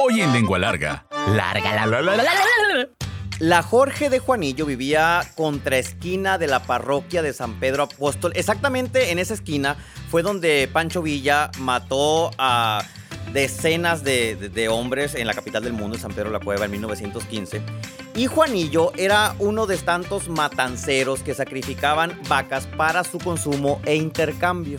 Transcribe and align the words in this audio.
Hoy 0.00 0.20
en 0.20 0.32
Lengua 0.32 0.58
Larga. 0.58 1.06
Larga 1.34 1.74
la 1.74 1.86
la 1.86 2.00
la 2.02 2.16
la 2.16 2.22
la 2.22 2.32
la. 2.76 2.88
La 3.40 3.62
Jorge 3.62 4.10
de 4.10 4.18
Juanillo 4.18 4.66
vivía 4.66 5.22
contraesquina 5.36 6.38
de 6.38 6.46
la 6.48 6.60
parroquia 6.62 7.22
de 7.22 7.32
San 7.32 7.60
Pedro 7.60 7.84
Apóstol. 7.84 8.32
Exactamente 8.34 9.10
en 9.12 9.18
esa 9.18 9.34
esquina 9.34 9.76
fue 10.10 10.22
donde 10.22 10.68
Pancho 10.72 11.02
Villa 11.02 11.50
mató 11.58 12.30
a 12.38 12.82
decenas 13.32 14.02
de, 14.02 14.34
de- 14.36 14.48
de 14.48 14.68
hombres 14.68 15.14
en 15.14 15.26
la 15.26 15.34
capital 15.34 15.62
del 15.62 15.72
mundo, 15.72 15.96
San 15.98 16.12
Pedro 16.12 16.30
la 16.30 16.40
Cueva, 16.40 16.64
en 16.64 16.72
1915. 16.72 17.62
Y 18.16 18.26
Juanillo 18.26 18.92
era 18.96 19.34
uno 19.38 19.66
de 19.66 19.76
tantos 19.78 20.28
matanceros 20.28 21.20
que 21.20 21.34
sacrificaban 21.34 22.18
vacas 22.28 22.66
para 22.66 23.04
su 23.04 23.18
consumo 23.18 23.80
e 23.84 23.94
intercambio. 23.94 24.78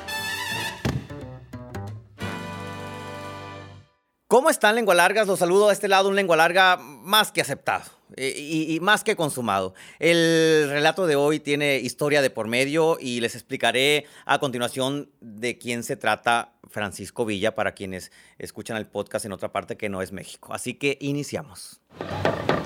¿Cómo 4.31 4.49
están, 4.49 4.75
lengua 4.75 4.95
largas? 4.95 5.27
Los 5.27 5.39
saludo 5.39 5.67
a 5.67 5.73
este 5.73 5.89
lado, 5.89 6.07
un 6.07 6.15
lengua 6.15 6.37
larga 6.37 6.77
más 6.77 7.33
que 7.33 7.41
aceptado 7.41 7.83
eh, 8.15 8.33
y, 8.33 8.73
y 8.73 8.79
más 8.79 9.03
que 9.03 9.17
consumado. 9.17 9.73
El 9.99 10.69
relato 10.69 11.05
de 11.05 11.17
hoy 11.17 11.41
tiene 11.41 11.79
historia 11.79 12.21
de 12.21 12.29
por 12.29 12.47
medio 12.47 12.97
y 12.97 13.19
les 13.19 13.35
explicaré 13.35 14.05
a 14.25 14.39
continuación 14.39 15.09
de 15.19 15.57
quién 15.57 15.83
se 15.83 15.97
trata 15.97 16.53
Francisco 16.69 17.25
Villa 17.25 17.55
para 17.55 17.73
quienes 17.73 18.13
escuchan 18.37 18.77
el 18.77 18.87
podcast 18.87 19.25
en 19.25 19.33
otra 19.33 19.51
parte 19.51 19.75
que 19.75 19.89
no 19.89 20.01
es 20.01 20.13
México. 20.13 20.53
Así 20.53 20.75
que 20.75 20.97
iniciamos. 21.01 21.81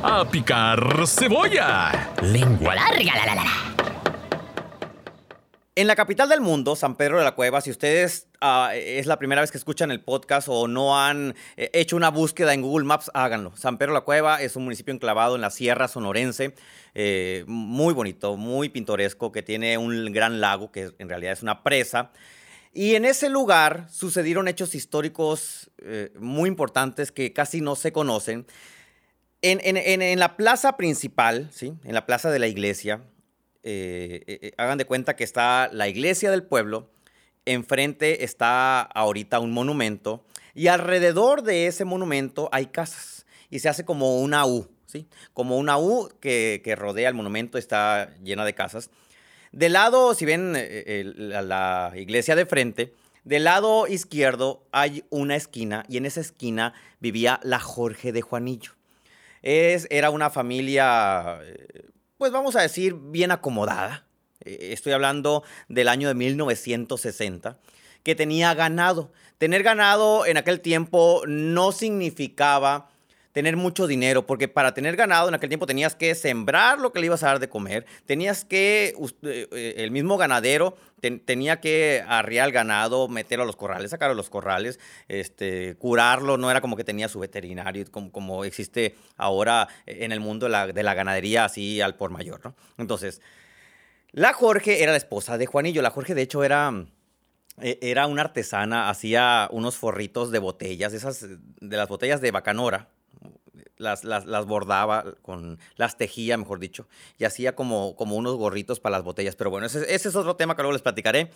¡A 0.03 0.23
picar 0.29 1.07
cebolla! 1.07 2.13
Lengua 2.21 2.75
larga, 2.75 3.15
la 3.15 3.25
la 3.25 3.35
la 3.35 3.43
la. 3.43 3.74
En 5.77 5.87
la 5.87 5.95
capital 5.97 6.29
del 6.29 6.39
mundo, 6.39 6.77
San 6.77 6.95
Pedro 6.95 7.17
de 7.17 7.25
la 7.25 7.35
Cueva, 7.35 7.59
si 7.59 7.69
ustedes 7.69 8.29
ah, 8.39 8.71
es 8.73 9.07
la 9.07 9.19
primera 9.19 9.41
vez 9.41 9.51
que 9.51 9.57
escuchan 9.57 9.91
el 9.91 10.01
podcast 10.01 10.47
o 10.49 10.69
no 10.69 10.97
han 10.97 11.35
eh, 11.57 11.69
hecho 11.73 11.97
una 11.97 12.09
búsqueda 12.11 12.53
en 12.53 12.61
Google 12.61 12.85
Maps, 12.85 13.11
háganlo. 13.13 13.53
San 13.57 13.77
Pedro 13.77 13.91
de 13.91 13.99
la 13.99 14.05
Cueva 14.05 14.41
es 14.41 14.55
un 14.55 14.63
municipio 14.63 14.93
enclavado 14.93 15.35
en 15.35 15.41
la 15.41 15.49
Sierra 15.49 15.89
Sonorense, 15.89 16.55
eh, 16.93 17.43
muy 17.47 17.93
bonito, 17.93 18.37
muy 18.37 18.69
pintoresco, 18.69 19.33
que 19.33 19.43
tiene 19.43 19.77
un 19.77 20.13
gran 20.13 20.39
lago, 20.39 20.71
que 20.71 20.91
en 20.97 21.09
realidad 21.09 21.33
es 21.33 21.43
una 21.43 21.61
presa. 21.61 22.11
Y 22.73 22.95
en 22.95 23.03
ese 23.03 23.27
lugar 23.29 23.87
sucedieron 23.91 24.47
hechos 24.47 24.75
históricos 24.75 25.71
eh, 25.79 26.13
muy 26.17 26.47
importantes 26.47 27.11
que 27.11 27.33
casi 27.33 27.59
no 27.59 27.75
se 27.75 27.91
conocen. 27.91 28.47
En, 29.41 29.59
en- 29.61 30.19
la 30.19 30.37
plaza 30.37 30.77
principal, 30.77 31.49
¿sí? 31.51 31.73
en 31.83 31.93
la 31.93 32.05
plaza 32.05 32.31
de 32.31 32.39
la 32.39 32.47
iglesia, 32.47 33.01
eh, 33.67 34.21
eh, 34.27 34.39
eh, 34.43 34.51
hagan 34.57 34.77
de 34.77 34.85
cuenta 34.85 35.15
que 35.15 35.23
está 35.23 35.69
la 35.73 35.87
iglesia 35.87 36.29
del 36.29 36.43
pueblo, 36.43 36.87
enfrente 37.45 38.23
está 38.23 38.81
ahorita 38.83 39.39
un 39.39 39.53
monumento 39.53 40.23
y 40.53 40.67
alrededor 40.67 41.41
de 41.41 41.65
ese 41.65 41.83
monumento 41.83 42.47
hay 42.51 42.67
casas 42.67 43.25
y 43.49 43.57
se 43.57 43.67
hace 43.67 43.83
como 43.83 44.21
una 44.21 44.45
U, 44.45 44.67
¿sí? 44.85 45.07
Como 45.33 45.57
una 45.57 45.79
U 45.79 46.11
que, 46.19 46.75
rodea 46.77 47.09
el 47.09 47.15
monumento, 47.15 47.57
está 47.57 48.13
llena 48.23 48.45
de 48.45 48.53
casas. 48.53 48.91
Del 49.51 49.73
lado, 49.73 50.13
si 50.13 50.25
ven 50.25 50.53
la, 51.15 51.41
la 51.41 51.91
iglesia 51.95 52.35
de 52.35 52.45
frente, 52.45 52.93
del 53.23 53.45
lado 53.45 53.87
izquierdo 53.87 54.63
hay 54.71 55.05
una 55.09 55.35
esquina 55.35 55.85
y 55.89 55.97
en 55.97 56.05
esa 56.05 56.21
esquina 56.21 56.75
vivía 56.99 57.39
la 57.41 57.59
Jorge 57.59 58.11
de 58.11 58.21
Juanillo. 58.21 58.73
Es, 59.41 59.87
era 59.89 60.11
una 60.11 60.29
familia, 60.29 61.39
pues 62.17 62.31
vamos 62.31 62.55
a 62.55 62.61
decir, 62.61 62.95
bien 62.95 63.31
acomodada. 63.31 64.05
Eh, 64.41 64.69
Estoy 64.71 64.93
hablando 64.93 65.43
del 65.67 65.87
año 65.87 66.07
de 66.07 66.13
1960, 66.15 67.57
que 68.03 68.15
tenía 68.15 68.53
ganado. 68.53 69.11
Tener 69.37 69.63
ganado 69.63 70.25
en 70.25 70.37
aquel 70.37 70.61
tiempo 70.61 71.23
no 71.27 71.71
significaba 71.71 72.89
tener 73.35 73.57
mucho 73.57 73.85
dinero, 73.85 74.25
porque 74.25 74.47
para 74.47 74.73
tener 74.73 74.95
ganado 74.95 75.27
en 75.27 75.35
aquel 75.35 75.49
tiempo 75.49 75.65
tenías 75.65 75.93
que 75.93 76.15
sembrar 76.15 76.79
lo 76.79 76.93
que 76.93 77.01
le 77.01 77.07
ibas 77.07 77.21
a 77.21 77.27
dar 77.27 77.39
de 77.39 77.49
comer, 77.49 77.85
tenías 78.05 78.45
que, 78.45 78.95
eh, 79.23 79.47
eh, 79.51 79.73
el 79.77 79.91
mismo 79.91 80.15
ganadero 80.15 80.77
ten- 81.01 81.19
tenía 81.19 81.59
que 81.59 82.01
arriar 82.07 82.45
al 82.45 82.53
ganado, 82.53 83.09
meterlo 83.09 83.43
a 83.43 83.45
los 83.45 83.57
corrales, 83.57 83.91
sacarlo 83.91 84.13
a 84.13 84.15
los 84.15 84.29
corrales, 84.29 84.79
este, 85.09 85.75
curarlo, 85.75 86.37
no 86.37 86.49
era 86.49 86.61
como 86.61 86.77
que 86.77 86.85
tenía 86.85 87.09
su 87.09 87.19
veterinario, 87.19 87.83
como, 87.91 88.09
como 88.09 88.45
existe 88.45 88.95
ahora 89.17 89.67
en 89.85 90.13
el 90.13 90.21
mundo 90.21 90.45
de 90.45 90.51
la, 90.53 90.67
de 90.67 90.83
la 90.83 90.93
ganadería 90.93 91.43
así 91.43 91.81
al 91.81 91.95
por 91.95 92.11
mayor, 92.11 92.39
¿no? 92.45 92.55
Entonces, 92.77 93.19
la 94.13 94.31
Jorge 94.31 94.81
era 94.81 94.91
la 94.93 94.97
esposa 94.97 95.37
de 95.37 95.45
Juanillo, 95.45 95.81
la 95.81 95.89
Jorge 95.89 96.15
de 96.15 96.21
hecho 96.21 96.45
era... 96.45 96.71
eh, 97.61 97.79
Era 97.81 98.07
una 98.07 98.21
artesana, 98.21 98.89
hacía 98.89 99.49
unos 99.51 99.75
forritos 99.75 100.31
de 100.31 100.39
botellas, 100.39 100.93
esas 100.93 101.27
de 101.27 101.77
las 101.77 101.89
botellas 101.89 102.21
de 102.21 102.31
bacanora, 102.31 102.87
las, 103.77 104.03
las, 104.03 104.45
bordaba, 104.45 105.15
con, 105.21 105.59
las 105.75 105.97
tejía, 105.97 106.37
mejor 106.37 106.59
dicho, 106.59 106.87
y 107.17 107.25
hacía 107.25 107.55
como, 107.55 107.95
como 107.95 108.15
unos 108.15 108.35
gorritos 108.35 108.79
para 108.79 108.97
las 108.97 109.03
botellas. 109.03 109.35
Pero 109.35 109.49
bueno, 109.49 109.67
ese, 109.67 109.93
ese 109.93 110.09
es 110.09 110.15
otro 110.15 110.35
tema 110.35 110.55
que 110.55 110.61
luego 110.61 110.73
les 110.73 110.81
platicaré. 110.81 111.31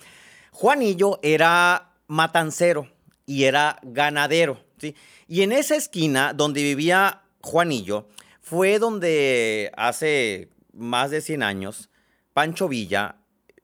Juanillo 0.52 1.20
era 1.22 1.92
matancero 2.08 2.88
y 3.26 3.44
era 3.44 3.80
ganadero, 3.84 4.64
¿sí? 4.78 4.96
Y 5.28 5.44
en 5.44 5.52
esa 5.52 5.76
esquina 5.76 6.34
donde 6.34 6.64
vivía 6.64 7.22
Juanillo 7.42 8.08
fue 8.42 8.80
donde 8.80 9.72
hace 9.78 10.50
más 10.74 11.12
de 11.12 11.22
100 11.22 11.44
años 11.44 11.90
Pancho 12.34 12.68
Villa 12.68 13.18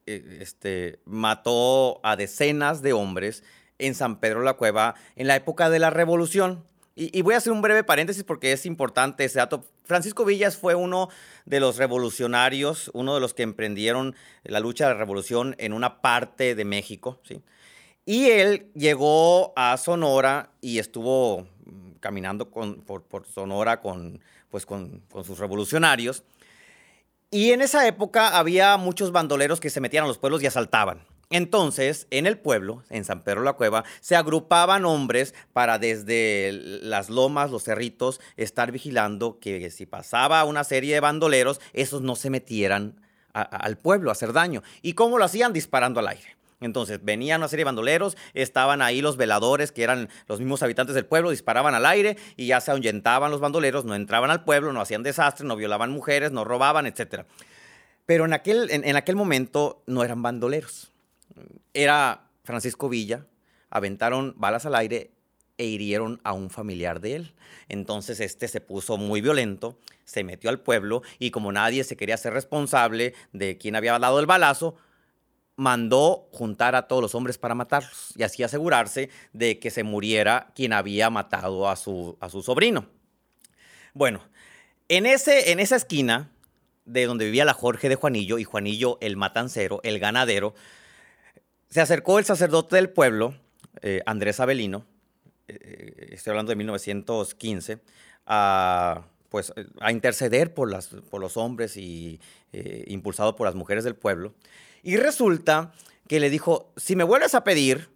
eh, 0.05 0.39
este, 0.41 0.99
mató 1.05 1.99
a 2.03 2.15
decenas 2.15 2.81
de 2.81 2.93
hombres 2.93 3.43
en 3.79 3.95
San 3.95 4.19
Pedro 4.19 4.41
la 4.41 4.53
Cueva 4.53 4.95
en 5.15 5.27
la 5.27 5.35
época 5.35 5.69
de 5.69 5.79
la 5.79 5.89
Revolución. 5.89 6.63
Y, 6.97 7.21
voy 7.23 7.33
a 7.33 7.37
hacer 7.37 7.51
un 7.51 7.61
breve 7.61 7.83
paréntesis 7.83 8.23
porque 8.23 8.53
es 8.53 8.65
importante 8.65 9.25
ese 9.25 9.39
dato. 9.39 9.65
Francisco 9.83 10.23
Villas 10.23 10.55
fue 10.55 10.75
uno 10.75 11.09
de 11.43 11.59
los 11.59 11.75
revolucionarios, 11.75 12.89
uno 12.93 13.13
de 13.15 13.19
los 13.19 13.33
que 13.33 13.43
emprendieron 13.43 14.15
la 14.43 14.61
lucha 14.61 14.87
de 14.87 14.93
la 14.93 14.99
revolución 14.99 15.55
en 15.57 15.73
una 15.73 16.01
parte 16.01 16.55
de 16.55 16.63
México, 16.63 17.19
¿sí? 17.23 17.41
Y 18.05 18.27
él 18.27 18.71
llegó 18.75 19.51
a 19.57 19.75
Sonora 19.75 20.51
y 20.61 20.79
estuvo 20.79 21.41
mm, 21.65 21.95
caminando 21.99 22.49
por, 22.49 23.27
Sonora 23.27 23.81
con, 23.81 24.21
pues 24.49 24.65
con 24.65 25.03
sus 25.23 25.39
revolucionarios. 25.39 26.23
Y 27.29 27.51
en 27.51 27.61
esa 27.61 27.85
época 27.87 28.37
había 28.37 28.77
muchos 28.77 29.11
bandoleros 29.11 29.59
que 29.59 29.69
se 29.69 29.81
metían 29.81 30.05
a 30.05 30.07
los 30.07 30.17
pueblos 30.17 30.41
y 30.43 30.45
asaltaban. 30.45 31.05
Entonces, 31.35 32.07
en 32.11 32.27
el 32.27 32.37
pueblo, 32.37 32.83
en 32.89 33.03
San 33.03 33.21
Pedro 33.21 33.43
la 33.43 33.51
Cueva, 33.51 33.83
se 33.99 34.15
agrupaban 34.15 34.85
hombres 34.85 35.35
para 35.51 35.79
desde 35.79 36.51
las 36.53 37.09
lomas, 37.09 37.51
los 37.51 37.65
cerritos, 37.65 38.21
estar 38.37 38.71
vigilando 38.71 39.37
que 39.41 39.69
si 39.69 39.85
pasaba 39.85 40.45
una 40.45 40.63
serie 40.63 40.93
de 40.93 41.01
bandoleros, 41.01 41.59
esos 41.73 42.01
no 42.01 42.15
se 42.15 42.29
metieran 42.29 43.01
al 43.33 43.77
pueblo 43.77 44.11
a 44.11 44.13
hacer 44.13 44.31
daño. 44.31 44.63
¿Y 44.81 44.93
cómo 44.93 45.17
lo 45.17 45.25
hacían? 45.25 45.51
Disparando 45.51 45.99
al 45.99 46.07
aire. 46.07 46.37
Entonces, 46.61 47.03
venían 47.03 47.41
una 47.41 47.49
serie 47.49 47.65
de 47.65 47.69
bandoleros, 47.69 48.15
estaban 48.33 48.81
ahí 48.81 49.01
los 49.01 49.17
veladores, 49.17 49.73
que 49.73 49.83
eran 49.83 50.07
los 50.29 50.39
mismos 50.39 50.63
habitantes 50.63 50.95
del 50.95 51.05
pueblo, 51.05 51.31
disparaban 51.31 51.75
al 51.75 51.85
aire 51.85 52.15
y 52.37 52.47
ya 52.47 52.61
se 52.61 52.71
ahuyentaban 52.71 53.29
los 53.29 53.41
bandoleros, 53.41 53.83
no 53.83 53.93
entraban 53.93 54.31
al 54.31 54.45
pueblo, 54.45 54.71
no 54.71 54.79
hacían 54.79 55.03
desastre, 55.03 55.45
no 55.45 55.57
violaban 55.57 55.91
mujeres, 55.91 56.31
no 56.31 56.45
robaban, 56.45 56.85
etc. 56.85 57.25
Pero 58.05 58.23
en 58.23 58.31
aquel, 58.31 58.69
en 58.71 58.95
aquel 58.95 59.17
momento 59.17 59.83
no 59.85 60.01
eran 60.05 60.21
bandoleros. 60.21 60.93
Era 61.73 62.29
Francisco 62.43 62.89
Villa, 62.89 63.25
aventaron 63.69 64.33
balas 64.37 64.65
al 64.65 64.75
aire 64.75 65.11
e 65.57 65.65
hirieron 65.65 66.19
a 66.23 66.33
un 66.33 66.49
familiar 66.49 66.99
de 66.99 67.15
él. 67.15 67.35
Entonces 67.69 68.19
este 68.19 68.47
se 68.47 68.61
puso 68.61 68.97
muy 68.97 69.21
violento, 69.21 69.79
se 70.03 70.23
metió 70.23 70.49
al 70.49 70.59
pueblo 70.59 71.01
y 71.19 71.31
como 71.31 71.51
nadie 71.51 71.83
se 71.83 71.97
quería 71.97 72.17
ser 72.17 72.33
responsable 72.33 73.13
de 73.33 73.57
quién 73.57 73.75
había 73.75 73.97
dado 73.97 74.19
el 74.19 74.25
balazo, 74.25 74.75
mandó 75.55 76.27
juntar 76.31 76.75
a 76.75 76.87
todos 76.87 77.01
los 77.01 77.15
hombres 77.15 77.37
para 77.37 77.55
matarlos 77.55 78.13
y 78.15 78.23
así 78.23 78.43
asegurarse 78.43 79.09
de 79.31 79.59
que 79.59 79.71
se 79.71 79.83
muriera 79.83 80.51
quien 80.53 80.73
había 80.73 81.09
matado 81.09 81.69
a 81.69 81.75
su, 81.75 82.17
a 82.19 82.29
su 82.29 82.41
sobrino. 82.41 82.87
Bueno, 83.93 84.21
en, 84.89 85.05
ese, 85.05 85.51
en 85.51 85.59
esa 85.61 85.77
esquina 85.77 86.29
de 86.83 87.05
donde 87.05 87.25
vivía 87.25 87.45
la 87.45 87.53
Jorge 87.53 87.89
de 87.89 87.95
Juanillo 87.95 88.37
y 88.37 88.43
Juanillo 88.43 88.97
el 89.01 89.15
matancero, 89.15 89.79
el 89.83 89.99
ganadero, 89.99 90.53
se 91.69 91.81
acercó 91.81 92.19
el 92.19 92.25
sacerdote 92.25 92.75
del 92.75 92.89
pueblo, 92.89 93.35
eh, 93.81 94.01
Andrés 94.05 94.39
Avelino, 94.39 94.85
eh, 95.47 96.09
estoy 96.11 96.31
hablando 96.31 96.49
de 96.49 96.55
1915, 96.55 97.79
a, 98.25 99.05
pues 99.29 99.53
a 99.79 99.91
interceder 99.91 100.53
por, 100.53 100.69
los 100.69 101.37
hombres 101.37 101.77
y 101.77 102.19
eh, 102.53 102.85
impulsado 102.87 103.35
por 103.35 103.45
las 103.45 103.55
mujeres 103.55 103.83
del 103.83 103.95
pueblo. 103.95 104.33
Y 104.83 104.97
resulta 104.97 105.73
que 106.07 106.19
le 106.19 106.29
dijo, 106.29 106.71
si 106.77 106.95
me 106.95 107.03
vuelves 107.03 107.35
a 107.35 107.43
pedir 107.43 107.89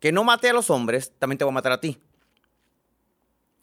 que 0.00 0.12
no 0.12 0.24
mate 0.24 0.48
a 0.48 0.52
los 0.52 0.70
hombres, 0.70 1.12
también 1.18 1.38
te 1.38 1.44
voy 1.44 1.52
a 1.52 1.54
matar 1.54 1.72
a 1.72 1.80
ti. 1.80 1.98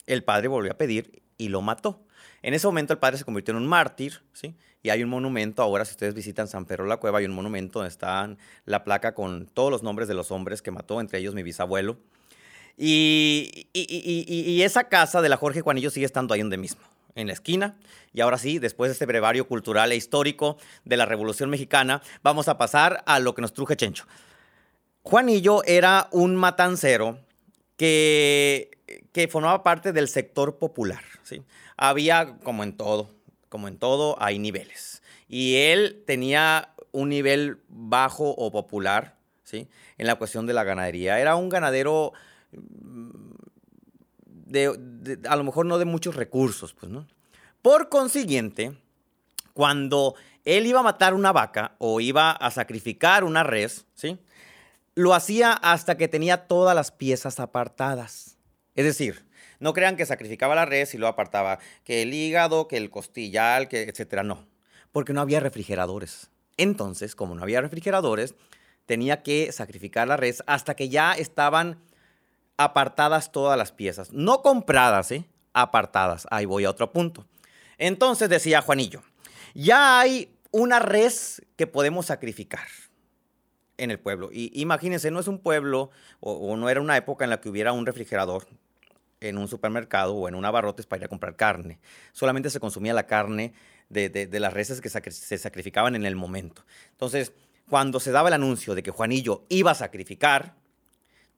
El 0.06 0.24
padre 0.24 0.50
volvió 0.50 0.72
a 0.72 0.78
pedir 0.78 1.24
y 1.38 1.50
lo 1.50 1.62
mató. 1.62 2.03
En 2.44 2.54
ese 2.54 2.68
momento 2.68 2.92
el 2.92 3.00
padre 3.00 3.18
se 3.18 3.24
convirtió 3.24 3.54
en 3.54 3.58
un 3.58 3.68
mártir, 3.68 4.22
¿sí? 4.34 4.54
Y 4.84 4.90
hay 4.90 5.02
un 5.02 5.10
monumento, 5.10 5.64
ahora 5.64 5.86
si 5.86 5.92
ustedes 5.92 6.14
visitan 6.14 6.50
San 6.50 6.66
Pedro 6.66 6.86
la 6.86 6.98
Cueva, 6.98 7.20
hay 7.20 7.26
un 7.26 7.32
monumento 7.32 7.80
donde 7.80 7.90
está 7.90 8.36
la 8.66 8.84
placa 8.84 9.16
con 9.16 9.46
todos 9.48 9.72
los 9.72 9.82
nombres 9.82 10.10
de 10.10 10.14
los 10.14 10.30
hombres 10.30 10.62
que 10.62 10.70
mató, 10.70 11.00
entre 11.00 11.20
ellos 11.20 11.34
mi 11.34 11.42
bisabuelo. 11.42 11.98
Y, 12.78 13.68
esa 14.62 14.90
casa 14.90 15.22
de 15.22 15.30
la 15.30 15.38
Jorge 15.38 15.62
Juanillo 15.62 15.90
sigue 15.90 16.06
estando 16.06 16.34
ahí 16.34 16.42
donde 16.42 16.58
mismo, 16.58 16.82
en 17.16 17.28
la 17.28 17.34
esquina. 17.34 17.78
Y 18.14 18.20
ahora 18.20 18.38
sí, 18.38 18.60
después 18.60 18.90
de 18.90 18.94
este 18.94 19.06
brevario 19.06 19.48
cultural 19.48 19.94
e 19.94 19.96
histórico 19.96 20.58
de 20.84 20.98
la 20.98 21.06
Revolución 21.06 21.50
Mexicana, 21.50 22.02
vamos 22.22 22.50
a 22.50 22.58
pasar 22.58 23.04
a 23.06 23.20
lo 23.20 23.34
que 23.36 23.42
nos 23.42 23.54
truje 23.54 23.78
Chencho. 23.78 24.06
Juanillo 25.02 25.64
era 25.64 26.10
un 26.12 26.36
matancero 26.36 27.20
que 27.78 28.70
formaba 29.30 29.64
parte 29.64 29.94
del 29.94 30.10
sector 30.10 30.58
popular. 30.58 31.13
¿Sí? 31.24 31.44
Había, 31.78 32.38
como 32.44 32.64
en 32.64 32.76
todo, 32.78 33.10
como 33.50 33.68
en 33.68 33.78
todo, 33.78 34.16
hay 34.22 34.40
niveles. 34.40 35.02
Y 35.28 35.56
él 35.56 36.04
tenía 36.06 36.74
un 36.92 37.10
nivel 37.10 37.60
bajo 37.68 38.30
o 38.30 38.52
popular 38.52 39.18
¿sí? 39.44 39.68
en 39.98 40.08
la 40.08 40.16
cuestión 40.16 40.46
de 40.46 40.54
la 40.54 40.64
ganadería. 40.64 41.20
Era 41.20 41.36
un 41.36 41.50
ganadero 41.50 42.14
de, 44.54 45.20
a 45.28 45.36
lo 45.36 45.44
mejor 45.44 45.66
no 45.66 45.78
de 45.78 45.86
muchos 45.86 46.16
recursos, 46.16 46.74
pues, 46.74 46.92
¿no? 46.92 47.08
Por 47.62 47.90
consiguiente, 47.90 48.78
cuando 49.54 50.16
él 50.46 50.66
iba 50.66 50.82
a 50.82 50.84
matar 50.84 51.14
una 51.14 51.32
vaca 51.32 51.76
o 51.78 52.02
iba 52.02 52.32
a 52.32 52.52
sacrificar 52.52 53.24
una 53.24 53.44
res, 53.44 53.86
¿sí? 53.96 54.20
Lo 54.96 55.14
hacía 55.14 55.54
hasta 55.54 55.98
que 55.98 56.08
tenía 56.08 56.48
todas 56.48 56.76
las 56.76 56.92
piezas 56.92 57.40
apartadas. 57.40 58.38
Es 58.76 58.86
decir, 58.86 59.26
no 59.64 59.74
crean 59.74 59.96
que 59.96 60.06
sacrificaba 60.06 60.56
la 60.56 60.66
res 60.66 60.94
y 60.94 60.98
lo 60.98 61.08
apartaba, 61.08 61.58
que 61.86 62.02
el 62.02 62.14
hígado, 62.14 62.68
que 62.68 62.76
el 62.76 62.90
costillal, 62.90 63.70
que 63.70 63.84
etcétera, 63.84 64.22
no, 64.22 64.46
porque 64.92 65.14
no 65.14 65.22
había 65.22 65.40
refrigeradores. 65.40 66.30
Entonces, 66.58 67.16
como 67.16 67.34
no 67.34 67.44
había 67.44 67.62
refrigeradores, 67.62 68.36
tenía 68.86 69.24
que 69.24 69.54
sacrificar 69.54 70.06
la 70.06 70.18
res 70.18 70.44
hasta 70.48 70.76
que 70.76 70.90
ya 70.90 71.14
estaban 71.14 71.80
apartadas 72.58 73.32
todas 73.32 73.58
las 73.58 73.72
piezas. 73.72 74.12
No 74.12 74.42
compradas, 74.42 75.12
¿eh? 75.12 75.26
Apartadas. 75.54 76.28
Ahí 76.30 76.44
voy 76.44 76.66
a 76.66 76.70
otro 76.70 76.92
punto. 76.92 77.26
Entonces 77.78 78.28
decía 78.28 78.62
Juanillo, 78.62 79.02
ya 79.54 80.02
hay 80.02 80.36
una 80.52 80.80
res 80.80 81.42
que 81.56 81.68
podemos 81.68 82.08
sacrificar 82.08 82.68
en 83.78 83.92
el 83.92 84.00
pueblo. 84.00 84.30
Y 84.30 84.52
imagínense, 84.60 85.10
no 85.10 85.22
es 85.22 85.30
un 85.30 85.40
pueblo 85.40 85.90
o, 86.20 86.58
no 86.58 86.70
era 86.70 86.82
una 86.82 86.98
época 86.98 87.24
en 87.24 87.30
la 87.30 87.40
que 87.40 87.48
hubiera 87.48 87.72
un 87.72 87.86
refrigerador 87.86 88.46
en 89.24 89.38
un 89.38 89.48
supermercado 89.48 90.14
o 90.14 90.28
en 90.28 90.36
un 90.36 90.46
abarrotes 90.46 90.86
para 90.86 91.02
ir 91.02 91.06
a 91.06 91.10
comprar 91.10 91.36
carne. 91.36 91.80
Solamente 92.12 92.50
se 92.50 92.60
consumía 92.60 92.94
la 92.94 93.08
carne 93.08 93.54
de, 93.90 94.28
las 94.40 94.54
reses 94.54 94.82
que 94.82 94.90
se 94.90 95.38
sacrificaban 95.38 95.96
en 95.96 96.06
el 96.06 96.16
momento. 96.16 96.64
Entonces, 96.92 97.34
cuando 97.70 98.00
se 98.00 98.12
daba 98.12 98.30
el 98.30 98.34
anuncio 98.34 98.76
de 98.76 98.84
que 98.84 98.92
Juanillo 98.92 99.46
iba 99.50 99.72
a 99.72 99.76
sacrificar, 99.76 100.56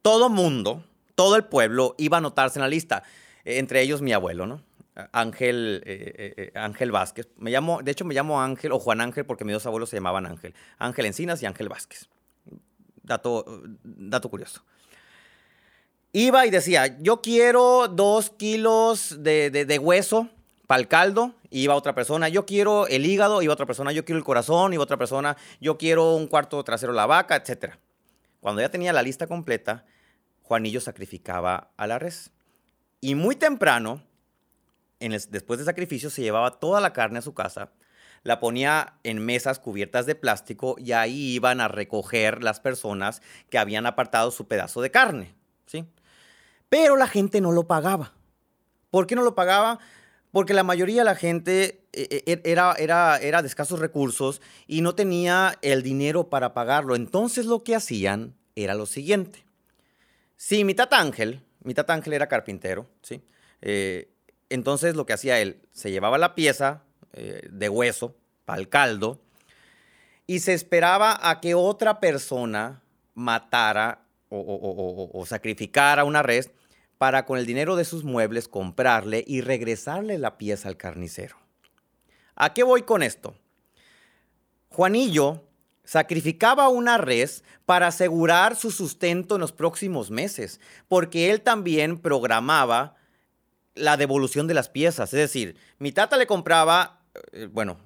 todo 0.02 0.30
mundo, 0.30 0.84
todo 1.16 1.36
el 1.36 1.46
pueblo 1.46 1.96
iba 1.98 2.18
a 2.18 2.20
anotarse 2.20 2.60
en 2.60 2.62
la 2.62 2.68
lista, 2.68 3.04
eh, 3.44 3.58
entre 3.58 3.82
ellos 3.82 4.02
mi 4.02 4.14
abuelo, 4.14 4.46
¿no? 4.46 4.62
Ángel, 5.12 5.84
eh, 5.86 6.34
eh, 6.38 6.52
Ángel 6.56 6.92
Vázquez. 6.92 7.28
Me 7.38 7.52
llamo, 7.52 7.82
de 7.82 7.92
hecho, 7.92 8.06
me 8.06 8.14
llamo 8.14 8.42
Ángel 8.42 8.72
o 8.72 8.80
Juan 8.80 9.02
Ángel 9.02 9.26
porque 9.26 9.44
mis 9.44 9.54
dos 9.54 9.66
abuelos 9.66 9.90
se 9.90 9.98
llamaban 9.98 10.26
Ángel. 10.26 10.54
Ángel 10.78 11.06
Encinas 11.06 11.42
y 11.44 11.46
Ángel 11.46 11.68
Vázquez. 11.68 12.08
Dato, 13.04 13.64
dato 13.84 14.30
curioso. 14.30 14.64
Iba 16.18 16.46
y 16.46 16.50
decía, 16.50 16.98
yo 17.02 17.22
quiero 17.22 17.90
dos 17.90 18.30
kilos 18.30 19.18
de, 19.20 19.50
de 19.50 19.80
hueso 19.80 20.30
para 20.66 20.80
el 20.80 20.88
caldo. 20.88 21.34
Iba 21.50 21.76
otra 21.76 21.94
persona, 21.94 22.30
yo 22.30 22.46
quiero 22.46 22.88
el 22.88 23.06
hígado. 23.06 23.42
Iba 23.42 23.52
otra 23.52 23.66
persona, 23.66 23.92
yo 23.92 24.06
quiero 24.06 24.20
el 24.20 24.24
corazón. 24.24 24.72
Iba 24.72 24.82
otra 24.82 24.96
persona, 24.96 25.36
yo 25.60 25.78
quiero 25.78 26.16
un 26.16 26.28
cuarto 26.28 26.64
trasero 26.64 26.94
la 26.94 27.06
vaca, 27.06 27.36
etc. 27.36 27.74
Cuando 28.40 28.62
ya 28.62 28.70
tenía 28.70 28.94
la 28.94 29.04
lista 29.04 29.28
completa, 29.28 29.84
Juanillo 30.42 30.80
sacrificaba 30.80 31.72
a 31.76 31.86
la 31.86 32.00
res. 32.00 32.32
Y 33.02 33.16
muy 33.16 33.36
temprano, 33.36 34.02
después 35.02 35.60
del 35.60 35.66
sacrificio, 35.66 36.10
se 36.10 36.22
llevaba 36.22 36.62
toda 36.62 36.80
la 36.80 36.94
carne 36.94 37.20
a 37.20 37.24
su 37.24 37.34
casa, 37.34 37.74
la 38.24 38.40
ponía 38.40 38.94
en 39.04 39.20
mesas 39.20 39.60
cubiertas 39.60 40.06
de 40.06 40.16
plástico 40.16 40.78
y 40.80 40.94
ahí 40.94 41.34
iban 41.34 41.60
a 41.60 41.68
recoger 41.68 42.42
las 42.42 42.62
personas 42.62 43.22
que 43.50 43.58
habían 43.58 43.86
apartado 43.86 44.32
su 44.32 44.48
pedazo 44.48 44.82
de 44.82 44.92
carne. 44.92 45.36
¿sí? 45.66 45.86
Pero 46.70 46.98
la 46.98 47.08
gente 47.08 47.42
no 47.42 47.52
lo 47.52 47.68
pagaba. 47.68 48.14
¿Por 48.90 49.08
qué 49.08 49.16
no 49.16 49.24
lo 49.24 49.36
pagaba? 49.36 49.80
Porque 50.32 50.54
la 50.54 50.64
mayoría 50.64 51.02
de 51.02 51.06
la 51.06 51.16
gente 51.16 51.86
eh, 51.94 52.24
eh, 52.26 52.42
era, 52.44 52.74
era, 52.78 53.18
era 53.18 53.42
de 53.42 53.48
escasos 53.48 53.80
recursos 53.80 54.42
y 54.68 54.82
no 54.82 54.96
tenía 54.96 55.58
el 55.62 55.84
dinero 55.84 56.30
para 56.30 56.54
pagarlo. 56.54 56.96
Entonces 56.96 57.46
lo 57.46 57.64
que 57.64 57.76
hacían 57.76 58.36
era 58.56 58.74
lo 58.74 58.86
siguiente. 58.86 59.46
Sí, 60.38 60.64
mi 60.64 60.74
tata 60.74 61.00
Ángel, 61.00 61.42
mi 61.64 61.74
tata 61.74 61.94
Ángel 61.94 62.14
era 62.14 62.28
carpintero, 62.28 62.88
¿sí? 63.02 63.22
Eh, 63.62 64.12
entonces 64.50 64.96
lo 64.96 65.06
que 65.06 65.14
hacía 65.14 65.40
él, 65.40 65.62
se 65.72 65.92
llevaba 65.92 66.18
la 66.18 66.36
pieza 66.36 66.84
de 67.50 67.70
hueso 67.70 68.14
para 68.44 68.60
el 68.60 68.68
caldo 68.68 69.22
y 70.28 70.40
se 70.40 70.54
esperaba 70.54 71.18
a 71.22 71.40
que 71.40 71.56
otra 71.56 72.00
persona 72.00 72.82
matara 73.14 74.05
o, 74.38 75.26
sacrificara 75.26 76.04
una 76.04 76.24
res 76.24 76.52
para 76.98 77.26
con 77.26 77.38
el 77.38 77.46
dinero 77.46 77.76
de 77.76 77.86
sus 77.86 78.04
muebles 78.04 78.48
comprarle 78.48 79.24
y 79.28 79.42
regresarle 79.42 80.18
la 80.18 80.38
pieza 80.38 80.70
al 80.70 80.78
carnicero. 80.78 81.38
¿A 82.36 82.54
qué 82.54 82.64
voy 82.64 82.84
con 82.84 83.04
esto? 83.04 83.36
Juanillo 84.70 85.42
Sacrificaba 85.86 86.68
una 86.68 86.98
res 86.98 87.44
para 87.68 87.88
asegurar 87.88 88.56
su 88.56 88.72
sustento 88.72 89.36
en 89.36 89.42
los 89.42 89.52
próximos 89.52 90.10
meses, 90.10 90.60
porque 90.88 91.30
él 91.30 91.42
también 91.42 92.00
programaba 92.00 92.96
la 93.76 93.96
devolución 93.96 94.48
de 94.48 94.56
las 94.56 94.68
piezas. 94.68 95.14
Es 95.14 95.20
decir, 95.20 95.58
mi 95.78 95.92
tata 95.92 96.18
le 96.18 96.26
compraba, 96.26 97.02
eh, 97.34 97.48
bueno, 97.52 97.78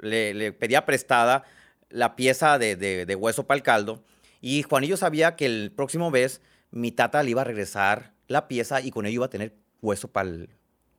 le, 0.00 0.52
pedía 0.52 0.86
prestada 0.86 1.44
la 1.90 2.16
pieza 2.16 2.58
de, 2.58 3.16
hueso 3.18 3.46
para 3.46 3.56
el 3.56 3.62
caldo, 3.62 4.02
y 4.40 4.62
Juanillo 4.62 4.96
sabía 4.96 5.36
que 5.36 5.46
el 5.46 5.72
próximo 5.74 6.10
mes 6.10 6.40
mi 6.70 6.92
tata 6.92 7.22
le 7.22 7.30
iba 7.30 7.42
a 7.42 7.44
regresar 7.44 8.12
la 8.28 8.48
pieza 8.48 8.80
y 8.80 8.90
con 8.90 9.06
ello 9.06 9.14
iba 9.14 9.26
a 9.26 9.30
tener 9.30 9.54
hueso 9.82 10.08
para 10.08 10.30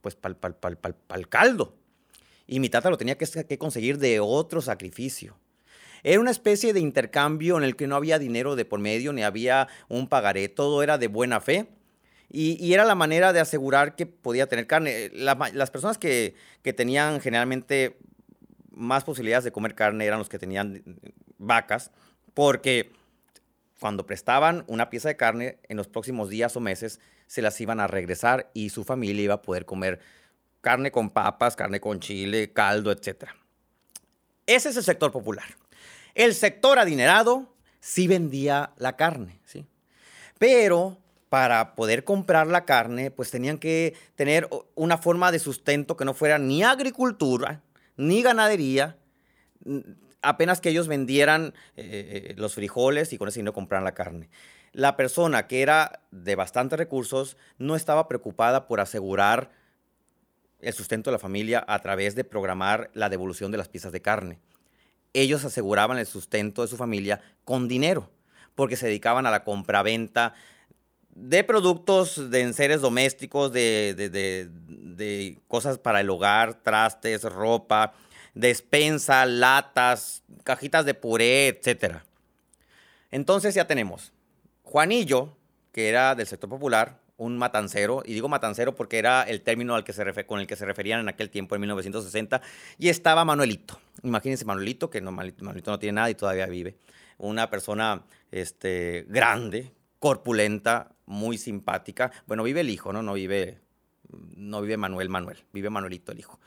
pues, 0.01 0.17
caldo. 1.29 1.75
Y 2.48 2.60
mi 2.60 2.69
tata 2.69 2.89
lo 2.89 2.98
tenía 2.98 3.17
que 3.17 3.57
conseguir 3.57 3.98
de 3.98 4.19
otro 4.19 4.62
sacrificio. 4.62 5.38
Era 6.03 6.19
una 6.19 6.31
especie 6.31 6.74
de 6.74 6.79
intercambio 6.79 7.57
en 7.57 7.63
el 7.63 7.75
que 7.75 7.88
no 7.88 7.95
había 7.95 8.19
dinero 8.19 8.55
de 8.55 8.65
por 8.65 8.79
medio, 8.79 9.13
ni 9.13 9.24
había 9.24 9.67
un 9.88 10.07
pagaré, 10.07 10.50
todo 10.50 10.81
era 10.83 10.98
de 10.98 11.07
buena 11.07 11.39
fe. 11.41 11.67
Y, 12.33 12.74
era 12.74 12.86
la 12.86 12.95
manera 12.95 13.33
de 13.33 13.41
asegurar 13.41 13.95
que 13.95 14.05
podía 14.05 14.48
tener 14.48 14.65
carne. 14.65 15.12
las 15.13 15.69
personas 15.69 15.98
que, 15.98 16.36
tenían 16.75 17.19
generalmente 17.19 17.98
más 18.71 19.03
posibilidades 19.03 19.43
de 19.43 19.51
comer 19.51 19.75
carne 19.75 20.05
eran 20.05 20.19
los 20.19 20.29
que 20.29 20.39
tenían 20.39 20.81
vacas, 21.38 21.91
porque 22.33 22.93
cuando 23.81 24.05
prestaban 24.05 24.63
una 24.67 24.91
pieza 24.91 25.07
de 25.07 25.17
carne, 25.17 25.57
en 25.67 25.75
los 25.75 25.88
próximos 25.88 26.29
días 26.29 26.55
o 26.55 26.59
meses 26.59 27.00
se 27.25 27.41
las 27.41 27.59
iban 27.59 27.79
a 27.79 27.88
regresar 27.88 28.51
y 28.53 28.69
su 28.69 28.83
familia 28.83 29.23
iba 29.23 29.33
a 29.33 29.41
poder 29.41 29.65
comer 29.65 30.00
carne 30.61 30.91
con 30.91 31.09
papas, 31.09 31.55
carne 31.55 31.81
con 31.81 32.00
chile, 32.00 32.53
caldo, 32.53 32.91
etc. 32.91 33.31
Ese 34.45 34.69
es 34.69 34.77
el 34.77 34.83
sector 34.83 35.11
popular. 35.11 35.47
El 36.13 36.35
sector 36.35 36.77
adinerado 36.77 37.55
sí 37.79 38.07
vendía 38.07 38.71
la 38.77 38.95
carne, 38.97 39.39
¿sí? 39.45 39.65
Pero 40.38 41.00
para 41.29 41.73
poder 41.73 42.03
comprar 42.03 42.45
la 42.45 42.65
carne, 42.65 43.09
pues 43.09 43.31
tenían 43.31 43.57
que 43.57 43.95
tener 44.13 44.47
una 44.75 45.00
forma 45.00 45.31
de 45.31 45.39
sustento 45.39 45.97
que 45.97 46.05
no 46.05 46.13
fuera 46.13 46.38
ni 46.38 46.61
agricultura, 46.61 47.63
ni 47.97 48.21
ganadería, 48.21 48.97
apenas 50.21 50.61
que 50.61 50.69
ellos 50.69 50.87
vendieran 50.87 51.53
eh, 51.77 52.33
los 52.37 52.55
frijoles 52.55 53.13
y 53.13 53.17
con 53.17 53.27
ese 53.27 53.39
dinero 53.39 53.53
compraran 53.53 53.83
la 53.83 53.93
carne. 53.93 54.29
La 54.73 54.95
persona 54.95 55.47
que 55.47 55.61
era 55.61 56.01
de 56.11 56.35
bastantes 56.35 56.79
recursos 56.79 57.37
no 57.57 57.75
estaba 57.75 58.07
preocupada 58.07 58.67
por 58.67 58.79
asegurar 58.79 59.51
el 60.59 60.73
sustento 60.73 61.09
de 61.09 61.15
la 61.15 61.19
familia 61.19 61.63
a 61.67 61.79
través 61.79 62.15
de 62.15 62.23
programar 62.23 62.89
la 62.93 63.09
devolución 63.09 63.51
de 63.51 63.57
las 63.57 63.67
piezas 63.67 63.91
de 63.91 64.01
carne 64.01 64.39
ellos 65.13 65.43
aseguraban 65.45 65.97
el 65.97 66.05
sustento 66.05 66.61
de 66.61 66.67
su 66.67 66.77
familia 66.77 67.21
con 67.43 67.67
dinero, 67.67 68.09
porque 68.55 68.75
se 68.75 68.87
dedicaban 68.87 69.25
a 69.25 69.31
la 69.31 69.43
compraventa 69.43 70.33
de 71.13 71.43
productos 71.43 72.29
de 72.31 72.41
enseres 72.41 72.81
domésticos, 72.81 73.51
de, 73.51 73.93
de, 73.97 74.09
de, 74.09 74.49
de 74.49 75.39
cosas 75.47 75.77
para 75.77 75.99
el 75.99 76.09
hogar, 76.09 76.53
trastes, 76.63 77.23
ropa, 77.23 77.93
despensa, 78.33 79.25
latas, 79.25 80.23
cajitas 80.43 80.85
de 80.85 80.93
puré, 80.93 81.47
etc. 81.47 81.97
Entonces 83.11 83.55
ya 83.55 83.67
tenemos 83.67 84.13
Juanillo, 84.63 85.35
que 85.71 85.89
era 85.89 86.15
del 86.15 86.27
sector 86.27 86.50
popular, 86.50 87.00
un 87.17 87.38
matancero, 87.38 88.01
y 88.05 88.13
digo 88.13 88.29
matancero 88.29 88.73
porque 88.73 88.97
era 88.97 89.23
el 89.23 89.41
término 89.41 89.75
al 89.75 89.83
que 89.83 89.93
se 89.93 90.25
con 90.25 90.39
el 90.39 90.47
que 90.47 90.55
se 90.55 90.65
referían 90.65 91.01
en 91.01 91.09
aquel 91.09 91.29
tiempo, 91.29 91.55
en 91.55 91.61
1960, 91.61 92.41
y 92.77 92.89
estaba 92.89 93.25
Manuelito. 93.25 93.79
Imagínense 94.01 94.45
Manuelito, 94.45 94.89
que 94.89 95.01
no, 95.01 95.11
Manuelito 95.11 95.71
no 95.71 95.77
tiene 95.77 95.93
nada 95.93 96.09
y 96.09 96.15
todavía 96.15 96.47
vive. 96.47 96.77
Una 97.17 97.50
persona 97.50 98.01
este, 98.31 99.05
grande, 99.07 99.71
corpulenta, 100.00 100.95
muy 101.05 101.38
simpática. 101.38 102.11
Bueno, 102.25 102.43
vive 102.43 102.61
el 102.61 102.69
hijo, 102.69 102.91
¿no? 102.91 103.03
No 103.03 103.13
vive, 103.13 103.59
no 104.35 104.61
vive 104.61 104.77
Manuel 104.77 105.09
Manuel, 105.09 105.43
vive 105.51 105.69
Manuelito 105.69 106.13
el 106.13 106.19
hijo. 106.19 106.39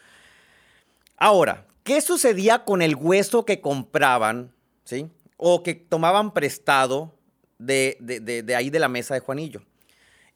Ahora, 1.19 1.67
¿qué 1.85 2.01
sucedía 2.01 2.65
con 2.65 2.83
el 2.83 2.97
hueso 2.97 3.45
que 3.45 3.61
compraban, 3.61 4.53
¿sí? 4.85 5.09
O 5.37 5.63
que 5.63 5.75
tomaban 5.75 6.33
prestado 6.33 7.15
de, 7.59 7.97
de, 8.01 8.55
ahí 8.57 8.71
de 8.71 8.79
la 8.81 8.89
mesa 8.89 9.15
de 9.15 9.21
Juanillo. 9.21 9.63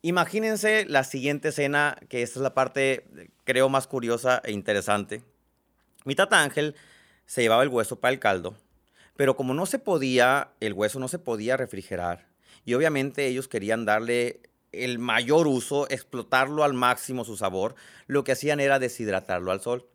Imagínense 0.03 0.85
la 0.87 1.03
siguiente 1.03 1.49
escena, 1.49 1.99
que 2.09 2.23
esta 2.23 2.39
es 2.39 2.43
la 2.43 2.55
parte, 2.55 3.05
creo, 3.45 3.69
más 3.69 3.89
curiosa 3.89 4.41
e 4.45 4.53
interesante. 4.53 5.25
Mi 6.05 6.15
tata 6.15 6.41
Ángel 6.41 6.77
se 7.27 7.43
llevaba 7.43 7.65
el 7.65 7.69
hueso 7.69 7.99
para 7.99 8.13
el 8.13 8.21
caldo, 8.21 8.55
pero 9.17 9.35
como 9.35 9.55
no 9.55 9.67
se 9.67 9.81
podía, 9.81 10.53
el 10.61 10.75
hueso 10.75 11.01
no 11.01 11.09
se 11.09 11.19
podía 11.19 11.57
refrigerar, 11.57 12.29
y 12.65 12.75
obviamente 12.75 13.27
ellos 13.27 13.49
querían 13.49 13.85
darle 13.85 14.41
el 14.71 14.99
mayor 14.99 15.49
uso, 15.49 15.89
explotarlo 15.91 16.63
al 16.63 16.75
máximo 16.75 17.25
su 17.25 17.37
sabor, 17.37 17.75
lo 18.07 18.23
que 18.23 18.33
hacían 18.33 18.61
era 18.61 18.79
deshidratarlo 18.79 19.51
al 19.51 19.61
sol. 19.61 19.89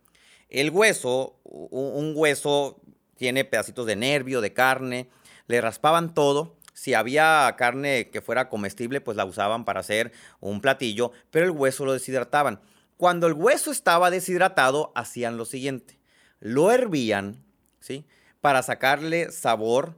El 0.53 0.69
hueso, 0.69 1.37
un 1.43 2.13
hueso 2.15 2.79
tiene 3.17 3.43
pedacitos 3.43 3.85
de 3.85 3.97
nervio, 3.97 4.39
de 4.39 4.53
carne, 4.53 5.09
le 5.47 5.59
raspaban 5.59 6.13
todo 6.13 6.55
si 6.73 6.95
había 6.95 7.53
carne 7.57 8.09
que 8.09 8.21
fuera 8.21 8.49
comestible, 8.49 8.99
pues 8.99 9.15
la 9.15 9.25
usaban 9.25 9.63
para 9.63 9.79
hacer 9.79 10.11
un 10.39 10.59
platillo, 10.59 11.11
pero 11.31 11.45
el 11.45 11.51
hueso 11.51 11.85
lo 11.85 11.93
deshidrataban. 11.93 12.59
Cuando 12.97 13.27
el 13.27 13.33
hueso 13.33 13.71
estaba 13.71 14.09
deshidratado, 14.09 14.91
hacían 14.95 15.37
lo 15.37 15.45
siguiente. 15.45 15.99
Lo 16.39 16.71
hervían, 16.71 17.43
¿sí? 17.79 18.05
Para 18.41 18.63
sacarle 18.63 19.31
sabor 19.31 19.95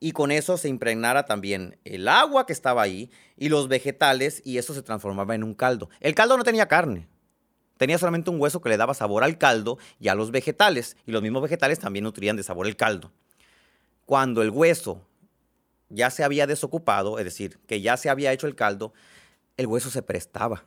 y 0.00 0.12
con 0.12 0.30
eso 0.30 0.56
se 0.58 0.68
impregnara 0.68 1.24
también 1.24 1.78
el 1.84 2.06
agua 2.06 2.46
que 2.46 2.52
estaba 2.52 2.82
ahí 2.82 3.10
y 3.36 3.48
los 3.48 3.68
vegetales 3.68 4.42
y 4.44 4.58
eso 4.58 4.74
se 4.74 4.82
transformaba 4.82 5.34
en 5.34 5.42
un 5.42 5.54
caldo. 5.54 5.90
El 6.00 6.14
caldo 6.14 6.36
no 6.36 6.44
tenía 6.44 6.68
carne. 6.68 7.08
Tenía 7.78 7.96
solamente 7.96 8.28
un 8.28 8.40
hueso 8.40 8.60
que 8.60 8.68
le 8.68 8.76
daba 8.76 8.92
sabor 8.92 9.24
al 9.24 9.38
caldo 9.38 9.78
y 9.98 10.08
a 10.08 10.14
los 10.14 10.30
vegetales 10.30 10.96
y 11.06 11.12
los 11.12 11.22
mismos 11.22 11.42
vegetales 11.42 11.78
también 11.78 12.04
nutrían 12.04 12.36
de 12.36 12.42
sabor 12.42 12.66
el 12.66 12.76
caldo. 12.76 13.12
Cuando 14.04 14.42
el 14.42 14.50
hueso 14.50 15.00
ya 15.88 16.10
se 16.10 16.24
había 16.24 16.46
desocupado, 16.46 17.18
es 17.18 17.24
decir, 17.24 17.58
que 17.66 17.80
ya 17.80 17.96
se 17.96 18.10
había 18.10 18.32
hecho 18.32 18.46
el 18.46 18.56
caldo, 18.56 18.92
el 19.56 19.66
hueso 19.66 19.90
se 19.90 20.02
prestaba. 20.02 20.64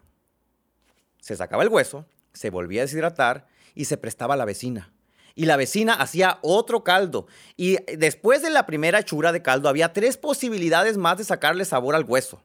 Se 1.19 1.35
sacaba 1.35 1.63
el 1.63 1.69
hueso, 1.69 2.05
se 2.33 2.49
volvía 2.49 2.81
a 2.81 2.85
deshidratar 2.85 3.45
y 3.75 3.85
se 3.85 3.97
prestaba 3.97 4.33
a 4.33 4.37
la 4.37 4.45
vecina. 4.45 4.91
Y 5.35 5.45
la 5.45 5.57
vecina 5.57 5.93
hacía 5.93 6.39
otro 6.41 6.83
caldo. 6.83 7.27
Y 7.57 7.77
después 7.97 8.41
de 8.41 8.49
la 8.49 8.65
primera 8.65 8.99
hechura 8.99 9.31
de 9.31 9.41
caldo 9.41 9.69
había 9.69 9.93
tres 9.93 10.17
posibilidades 10.17 10.97
más 10.97 11.17
de 11.17 11.23
sacarle 11.25 11.65
sabor 11.65 11.95
al 11.95 12.05
hueso. 12.05 12.41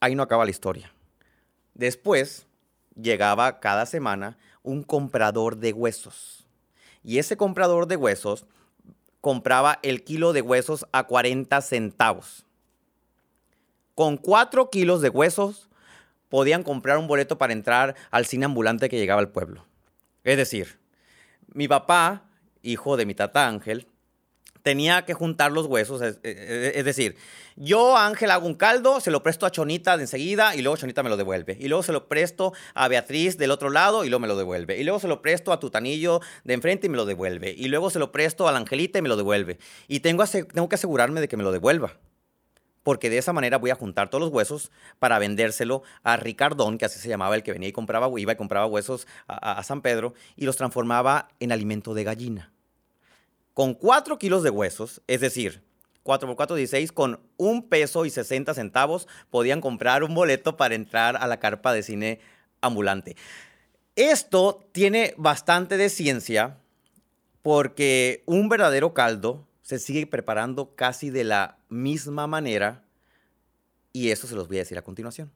Ahí 0.00 0.14
no 0.14 0.22
acaba 0.22 0.44
la 0.44 0.50
historia. 0.50 0.92
Después 1.74 2.46
llegaba 2.94 3.60
cada 3.60 3.86
semana 3.86 4.38
un 4.62 4.82
comprador 4.82 5.56
de 5.56 5.72
huesos. 5.72 6.46
Y 7.02 7.18
ese 7.18 7.36
comprador 7.36 7.86
de 7.86 7.96
huesos 7.96 8.46
compraba 9.20 9.78
el 9.82 10.04
kilo 10.04 10.32
de 10.32 10.42
huesos 10.42 10.86
a 10.92 11.04
40 11.04 11.60
centavos. 11.62 12.44
Con 13.94 14.16
4 14.16 14.70
kilos 14.70 15.00
de 15.00 15.08
huesos 15.08 15.68
podían 16.28 16.62
comprar 16.62 16.98
un 16.98 17.06
boleto 17.06 17.38
para 17.38 17.52
entrar 17.52 17.94
al 18.10 18.26
cine 18.26 18.46
ambulante 18.46 18.88
que 18.88 18.98
llegaba 18.98 19.20
al 19.20 19.30
pueblo. 19.30 19.66
Es 20.24 20.36
decir, 20.36 20.78
mi 21.52 21.68
papá, 21.68 22.24
hijo 22.62 22.96
de 22.96 23.06
mi 23.06 23.14
tata 23.14 23.46
Ángel, 23.46 23.86
tenía 24.62 25.04
que 25.04 25.14
juntar 25.14 25.52
los 25.52 25.66
huesos. 25.66 26.00
Es, 26.02 26.84
decir, 26.84 27.16
yo 27.56 27.96
Ángel 27.96 28.30
hago 28.30 28.46
un 28.46 28.54
caldo, 28.54 29.00
se 29.00 29.10
lo 29.10 29.22
presto 29.22 29.46
a 29.46 29.50
Chonita 29.50 29.96
de 29.96 30.04
enseguida 30.04 30.54
y 30.54 30.62
luego 30.62 30.76
Chonita 30.76 31.02
me 31.02 31.10
lo 31.10 31.16
devuelve. 31.16 31.56
Y 31.60 31.68
luego 31.68 31.82
se 31.82 31.92
lo 31.92 32.08
presto 32.08 32.52
a 32.74 32.88
Beatriz 32.88 33.36
del 33.38 33.50
otro 33.50 33.70
lado 33.70 34.04
y 34.04 34.08
luego 34.08 34.20
me 34.20 34.28
lo 34.28 34.36
devuelve. 34.36 34.78
Y 34.78 34.84
luego 34.84 35.00
se 35.00 35.08
lo 35.08 35.20
presto 35.20 35.52
a 35.52 35.60
Tutanillo 35.60 36.20
de 36.44 36.54
enfrente 36.54 36.86
y 36.86 36.90
me 36.90 36.96
lo 36.96 37.04
devuelve. 37.04 37.54
Y 37.56 37.68
luego 37.68 37.90
se 37.90 37.98
lo 37.98 38.12
presto 38.12 38.48
a 38.48 38.52
la 38.52 38.58
Angelita 38.58 38.98
y 38.98 39.02
me 39.02 39.08
lo 39.08 39.16
devuelve. 39.16 39.58
Y 39.88 40.00
tengo, 40.00 40.24
tengo 40.26 40.68
que 40.68 40.76
asegurarme 40.76 41.20
de 41.20 41.28
que 41.28 41.36
me 41.36 41.44
lo 41.44 41.52
devuelva. 41.52 41.94
Porque 42.82 43.10
de 43.10 43.18
esa 43.18 43.32
manera 43.32 43.58
voy 43.58 43.70
a 43.70 43.76
juntar 43.76 44.10
todos 44.10 44.22
los 44.22 44.32
huesos 44.32 44.72
para 44.98 45.20
vendérselo 45.20 45.84
a 46.02 46.16
Ricardón, 46.16 46.78
que 46.78 46.84
así 46.84 46.98
se 46.98 47.08
llamaba 47.08 47.36
el 47.36 47.44
que 47.44 47.52
venía 47.52 47.68
y 47.68 47.72
compraba, 47.72 48.08
iba 48.18 48.32
y 48.32 48.36
compraba 48.36 48.66
huesos 48.66 49.06
a 49.28 49.62
San 49.62 49.82
Pedro, 49.82 50.14
y 50.34 50.46
los 50.46 50.56
transformaba 50.56 51.28
en 51.38 51.52
alimento 51.52 51.94
de 51.94 52.02
gallina 52.02 52.51
con 53.54 53.74
4 53.74 54.18
kilos 54.18 54.42
de 54.42 54.50
huesos, 54.50 55.02
es 55.06 55.20
decir, 55.20 55.62
4 56.02 56.26
por 56.26 56.36
4, 56.36 56.56
16, 56.56 56.92
con 56.92 57.20
un 57.36 57.68
peso 57.68 58.04
y 58.04 58.10
60 58.10 58.54
centavos 58.54 59.06
podían 59.30 59.60
comprar 59.60 60.02
un 60.02 60.14
boleto 60.14 60.56
para 60.56 60.74
entrar 60.74 61.16
a 61.16 61.26
la 61.26 61.38
carpa 61.38 61.72
de 61.72 61.82
cine 61.82 62.20
ambulante. 62.60 63.16
Esto 63.94 64.68
tiene 64.72 65.14
bastante 65.16 65.76
de 65.76 65.90
ciencia 65.90 66.58
porque 67.42 68.22
un 68.26 68.48
verdadero 68.48 68.94
caldo 68.94 69.46
se 69.62 69.78
sigue 69.78 70.06
preparando 70.06 70.74
casi 70.74 71.10
de 71.10 71.24
la 71.24 71.58
misma 71.68 72.26
manera 72.26 72.84
y 73.92 74.10
eso 74.10 74.26
se 74.26 74.34
los 74.34 74.48
voy 74.48 74.56
a 74.56 74.60
decir 74.60 74.78
a 74.78 74.82
continuación. 74.82 75.30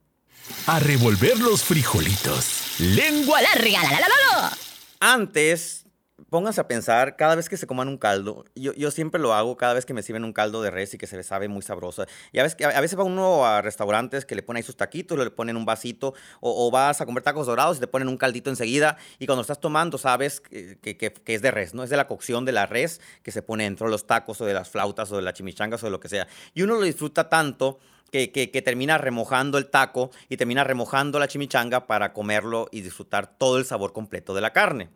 A 0.67 0.79
revolver 0.79 1.39
los 1.39 1.65
frijolitos. 1.65 2.77
Lengua 2.79 3.41
larga. 3.43 3.83
La, 3.83 4.01
la, 4.01 4.09
la, 4.09 4.59
Antes 5.01 5.86
pónganse 6.31 6.61
a 6.61 6.69
pensar, 6.69 7.17
cada 7.17 7.35
vez 7.35 7.49
que 7.49 7.57
se 7.57 7.67
coman 7.67 7.89
un 7.89 7.99
caldo, 7.99 8.45
yo, 8.55 8.91
siempre 8.91 9.21
lo 9.21 9.35
hago 9.35 9.57
cada 9.57 9.75
vez 9.75 9.85
que 9.85 9.95
me 9.95 10.03
sirven 10.03 10.25
un 10.25 10.33
caldo 10.33 10.63
de 10.63 10.71
res 10.71 10.95
y 10.95 10.99
que 10.99 11.07
se 11.07 11.17
le 11.17 11.23
sabe 11.23 11.49
muy 11.49 11.63
sabroso. 11.63 12.07
Y 12.33 12.39
a 12.39 12.43
veces, 12.43 12.65
a 12.67 12.81
veces 12.81 12.99
va 12.99 13.05
uno 13.05 13.45
a 13.45 13.63
restaurantes 13.63 14.25
que 14.25 14.35
le 14.35 14.43
ponen 14.43 14.59
ahí 14.59 14.63
sus 14.63 14.77
taquitos, 14.77 15.19
le 15.19 15.31
ponen 15.31 15.57
un 15.57 15.65
vasito, 15.65 16.15
o, 16.41 16.71
vas 16.71 17.01
a 17.01 17.07
comer 17.07 17.23
tacos 17.23 17.47
dorados 17.47 17.77
y 17.77 17.81
te 17.81 17.87
ponen 17.87 18.09
un 18.09 18.17
caldito 18.17 18.51
enseguida. 18.51 18.97
Y 19.19 19.27
cuando 19.27 19.43
estás 19.43 19.61
tomando, 19.61 19.99
sabes 19.99 20.41
que, 20.41 21.15
es 21.27 21.43
de 21.43 21.51
res, 21.51 21.75
¿no? 21.75 21.83
Es 21.83 21.91
de 21.91 21.97
la 21.97 22.07
cocción 22.07 22.45
de 22.45 22.53
la 22.53 22.67
res 22.67 23.01
que 23.23 23.31
se 23.31 23.43
pone 23.43 23.65
dentro 23.65 23.87
de 23.87 23.91
los 23.91 24.07
tacos 24.07 24.41
o 24.41 24.47
de 24.47 24.55
las 24.55 24.69
flautas 24.69 25.13
o 25.13 25.17
de 25.17 25.23
las 25.23 25.35
chimichangas 25.35 25.83
o 25.83 25.87
de 25.87 25.93
lo 25.93 26.01
que 26.01 26.09
sea. 26.09 26.27
Y 26.55 26.63
uno 26.63 26.75
lo 26.77 26.83
disfruta 26.83 27.29
tanto. 27.29 27.79
Que, 28.13 28.31
que, 28.31 28.53
que, 28.53 28.63
termina 28.63 28.99
remojando 28.99 29.59
el 29.59 29.67
taco 29.67 30.13
y 30.29 30.37
termina 30.37 30.63
remojando 30.63 31.19
la 31.19 31.27
chimichanga 31.27 31.89
para 31.89 32.13
comerlo 32.13 32.69
y 32.71 32.83
disfrutar 32.83 33.27
todo 33.37 33.59
el 33.59 33.65
sabor 33.65 33.93
completo 33.93 34.33
de 34.33 34.41
la 34.41 34.53
carne. 34.53 34.91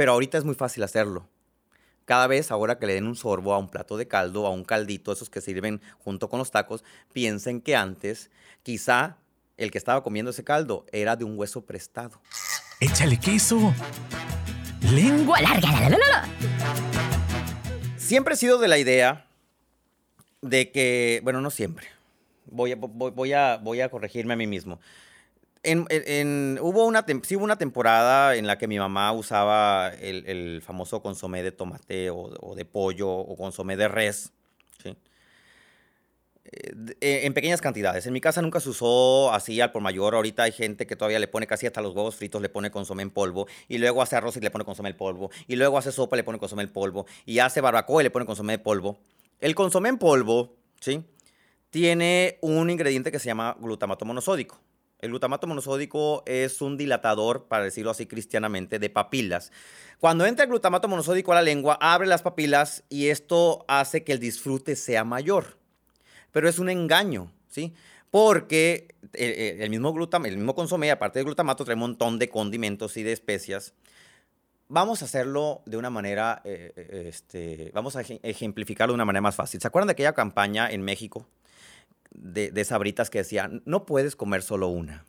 Pero 0.00 0.12
ahorita 0.12 0.38
es 0.38 0.44
muy 0.44 0.54
fácil 0.54 0.82
hacerlo. 0.82 1.28
Cada 2.06 2.26
vez, 2.26 2.50
ahora 2.50 2.78
que 2.78 2.86
le 2.86 2.94
den 2.94 3.06
un 3.06 3.16
sorbo 3.16 3.52
a 3.52 3.58
un 3.58 3.68
plato 3.68 3.98
de 3.98 4.08
caldo, 4.08 4.46
a 4.46 4.50
un 4.50 4.64
caldito, 4.64 5.12
esos 5.12 5.28
que 5.28 5.42
sirven 5.42 5.82
junto 5.98 6.30
con 6.30 6.38
los 6.38 6.50
tacos, 6.50 6.84
piensen 7.12 7.60
que 7.60 7.76
antes 7.76 8.30
quizá 8.62 9.18
el 9.58 9.70
que 9.70 9.76
estaba 9.76 10.02
comiendo 10.02 10.30
ese 10.30 10.42
caldo 10.42 10.86
era 10.90 11.16
de 11.16 11.24
un 11.24 11.38
hueso 11.38 11.66
prestado. 11.66 12.22
Échale 12.80 13.20
queso. 13.20 13.74
Lengua 14.90 15.38
larga. 15.42 16.26
Siempre 17.98 18.32
he 18.32 18.36
sido 18.38 18.56
de 18.56 18.68
la 18.68 18.78
idea 18.78 19.26
de 20.40 20.70
que, 20.70 21.20
bueno, 21.24 21.42
no 21.42 21.50
siempre. 21.50 21.88
Voy 22.46 22.72
a, 22.72 22.76
voy, 22.76 23.34
a, 23.34 23.58
voy 23.58 23.82
a 23.82 23.90
corregirme 23.90 24.32
a 24.32 24.36
mí 24.38 24.46
mismo. 24.46 24.80
En, 25.62 26.58
hubo, 26.62 26.86
una, 26.86 27.04
hubo 27.06 27.44
una 27.44 27.56
temporada 27.56 28.34
en 28.34 28.46
la 28.46 28.56
que 28.56 28.66
mi 28.66 28.78
mamá 28.78 29.12
usaba 29.12 29.88
el, 29.88 30.62
famoso 30.64 31.02
consomé 31.02 31.42
de 31.42 31.52
tomate 31.52 32.08
o, 32.10 32.54
de 32.56 32.64
pollo 32.64 33.10
o 33.10 33.36
consomé 33.36 33.76
de 33.76 33.88
res. 33.88 34.32
¿sí? 34.82 34.96
Eh, 36.52 36.72
eh, 37.00 37.20
en 37.24 37.34
pequeñas 37.34 37.60
cantidades. 37.60 38.06
En 38.06 38.14
mi 38.14 38.22
casa 38.22 38.40
nunca 38.40 38.58
se 38.58 38.70
usó 38.70 39.32
así 39.34 39.60
al 39.60 39.70
por 39.70 39.82
mayor. 39.82 40.14
Ahorita 40.14 40.44
hay 40.44 40.52
gente 40.52 40.86
que 40.86 40.96
todavía 40.96 41.18
le 41.18 41.28
pone 41.28 41.46
casi 41.46 41.66
hasta 41.66 41.82
los 41.82 41.94
huevos 41.94 42.16
fritos, 42.16 42.40
le 42.40 42.48
pone 42.48 42.70
consomé 42.70 43.02
en 43.02 43.10
polvo. 43.10 43.46
Y 43.68 43.76
luego 43.76 44.00
hace 44.00 44.16
arroz 44.16 44.38
y 44.38 44.40
le 44.40 44.50
pone 44.50 44.64
consomé 44.64 44.88
en 44.88 44.96
polvo. 44.96 45.30
Y 45.46 45.56
luego 45.56 45.76
hace 45.76 45.92
sopa 45.92 46.16
y 46.16 46.18
le 46.18 46.24
pone 46.24 46.38
consomé 46.38 46.62
en 46.62 46.72
polvo. 46.72 47.04
Y 47.26 47.38
hace 47.40 47.60
barbacoa 47.60 48.02
y 48.02 48.04
le 48.04 48.10
pone 48.10 48.24
consomé 48.24 48.54
en 48.54 48.62
polvo. 48.62 48.98
El 49.40 49.54
consomé 49.54 49.90
en 49.90 49.98
polvo. 49.98 50.56
Tiene 51.68 52.38
un 52.40 52.70
ingrediente 52.70 53.12
que 53.12 53.18
se 53.18 53.26
llama 53.26 53.54
glutamato 53.60 54.06
monosódico. 54.06 54.58
El 55.00 55.10
glutamato 55.10 55.46
monosódico 55.46 56.22
es 56.26 56.60
un 56.60 56.76
dilatador, 56.76 57.46
para 57.46 57.64
decirlo 57.64 57.90
así 57.90 58.06
cristianamente, 58.06 58.78
de 58.78 58.90
papilas. 58.90 59.50
Cuando 59.98 60.26
entra 60.26 60.44
el 60.44 60.50
glutamato 60.50 60.88
monosódico 60.88 61.32
a 61.32 61.36
la 61.36 61.42
lengua, 61.42 61.78
abre 61.80 62.06
las 62.06 62.22
papilas 62.22 62.84
y 62.90 63.08
esto 63.08 63.64
hace 63.66 64.04
que 64.04 64.12
el 64.12 64.18
disfrute 64.18 64.76
sea 64.76 65.04
mayor. 65.04 65.58
pero 66.32 66.48
es 66.48 66.58
un 66.58 66.70
engaño, 66.70 67.32
¿sí? 67.48 67.74
Porque 68.10 68.94
el, 69.14 69.70
mismo 69.70 69.92
glutamato, 69.92 70.28
el 70.28 70.36
mismo 70.36 70.54
consomé, 70.54 70.90
aparte 70.90 71.18
del 71.18 71.26
glutamato, 71.26 71.64
trae 71.64 71.74
un 71.74 71.80
montón 71.80 72.18
de 72.18 72.28
condimentos 72.28 72.96
y 72.96 73.02
de 73.02 73.12
especias. 73.12 73.74
Vamos 74.68 75.02
a 75.02 75.06
hacerlo 75.06 75.62
de 75.66 75.76
una 75.76 75.90
manera, 75.90 76.42
eh, 76.44 76.72
eh, 76.76 77.06
este, 77.08 77.70
vamos 77.74 77.96
a 77.96 78.02
ejemplificarlo 78.02 78.92
de 78.92 78.96
una 78.96 79.04
manera 79.04 79.22
más 79.22 79.34
fácil. 79.34 79.60
¿Se 79.60 79.66
acuerdan 79.66 79.88
de 79.88 79.92
aquella 79.92 80.12
campaña 80.12 80.70
en 80.70 80.82
México 80.82 81.26
de, 82.10 82.64
sabritas 82.64 83.10
que 83.10 83.18
decía, 83.18 83.50
no 83.64 83.86
puedes 83.86 84.16
comer 84.16 84.42
solo 84.42 84.68
una? 84.68 85.04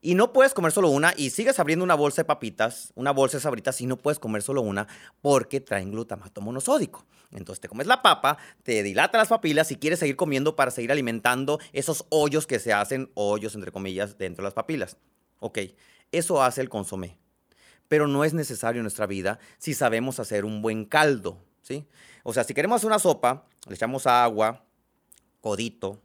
Y 0.00 0.14
no 0.14 0.34
puedes 0.34 0.52
comer 0.52 0.70
solo 0.70 0.90
una 0.90 1.14
y 1.16 1.30
sigues 1.30 1.58
abriendo 1.58 1.82
una 1.82 1.94
bolsa 1.94 2.22
de 2.22 2.26
papitas, 2.26 2.92
una 2.94 3.10
bolsa 3.10 3.38
de 3.38 3.42
sabritas 3.42 3.80
y 3.80 3.86
no 3.86 3.96
puedes 3.96 4.18
comer 4.18 4.42
solo 4.42 4.60
una 4.60 4.86
porque 5.22 5.60
traen 5.60 5.90
glutamato 5.90 6.42
monosódico. 6.42 7.06
Entonces 7.32 7.60
te 7.60 7.68
comes 7.68 7.86
la 7.86 8.02
papa, 8.02 8.36
te 8.62 8.82
dilata 8.82 9.16
las 9.16 9.28
papilas 9.28 9.70
y 9.70 9.76
quieres 9.76 9.98
seguir 9.98 10.16
comiendo 10.16 10.56
para 10.56 10.70
seguir 10.70 10.92
alimentando 10.92 11.58
esos 11.72 12.04
hoyos 12.10 12.46
que 12.46 12.58
se 12.58 12.72
hacen, 12.72 13.10
hoyos 13.14 13.54
entre 13.54 13.72
comillas, 13.72 14.18
dentro 14.18 14.42
de 14.42 14.48
las 14.48 14.54
papilas. 14.54 14.98
Ok, 15.40 15.58
eso 16.12 16.42
hace 16.42 16.60
el 16.60 16.68
consomé. 16.68 17.18
Pero 17.88 18.06
no 18.06 18.24
es 18.24 18.34
necesario 18.34 18.80
en 18.80 18.84
nuestra 18.84 19.06
vida 19.06 19.38
si 19.58 19.74
sabemos 19.74 20.20
hacer 20.20 20.44
un 20.44 20.62
buen 20.62 20.84
caldo, 20.84 21.38
¿sí? 21.62 21.86
O 22.22 22.32
sea, 22.32 22.44
si 22.44 22.54
queremos 22.54 22.76
hacer 22.76 22.88
una 22.88 22.98
sopa, 22.98 23.46
le 23.66 23.74
echamos 23.74 24.06
agua, 24.06 24.64
codito, 25.40 26.00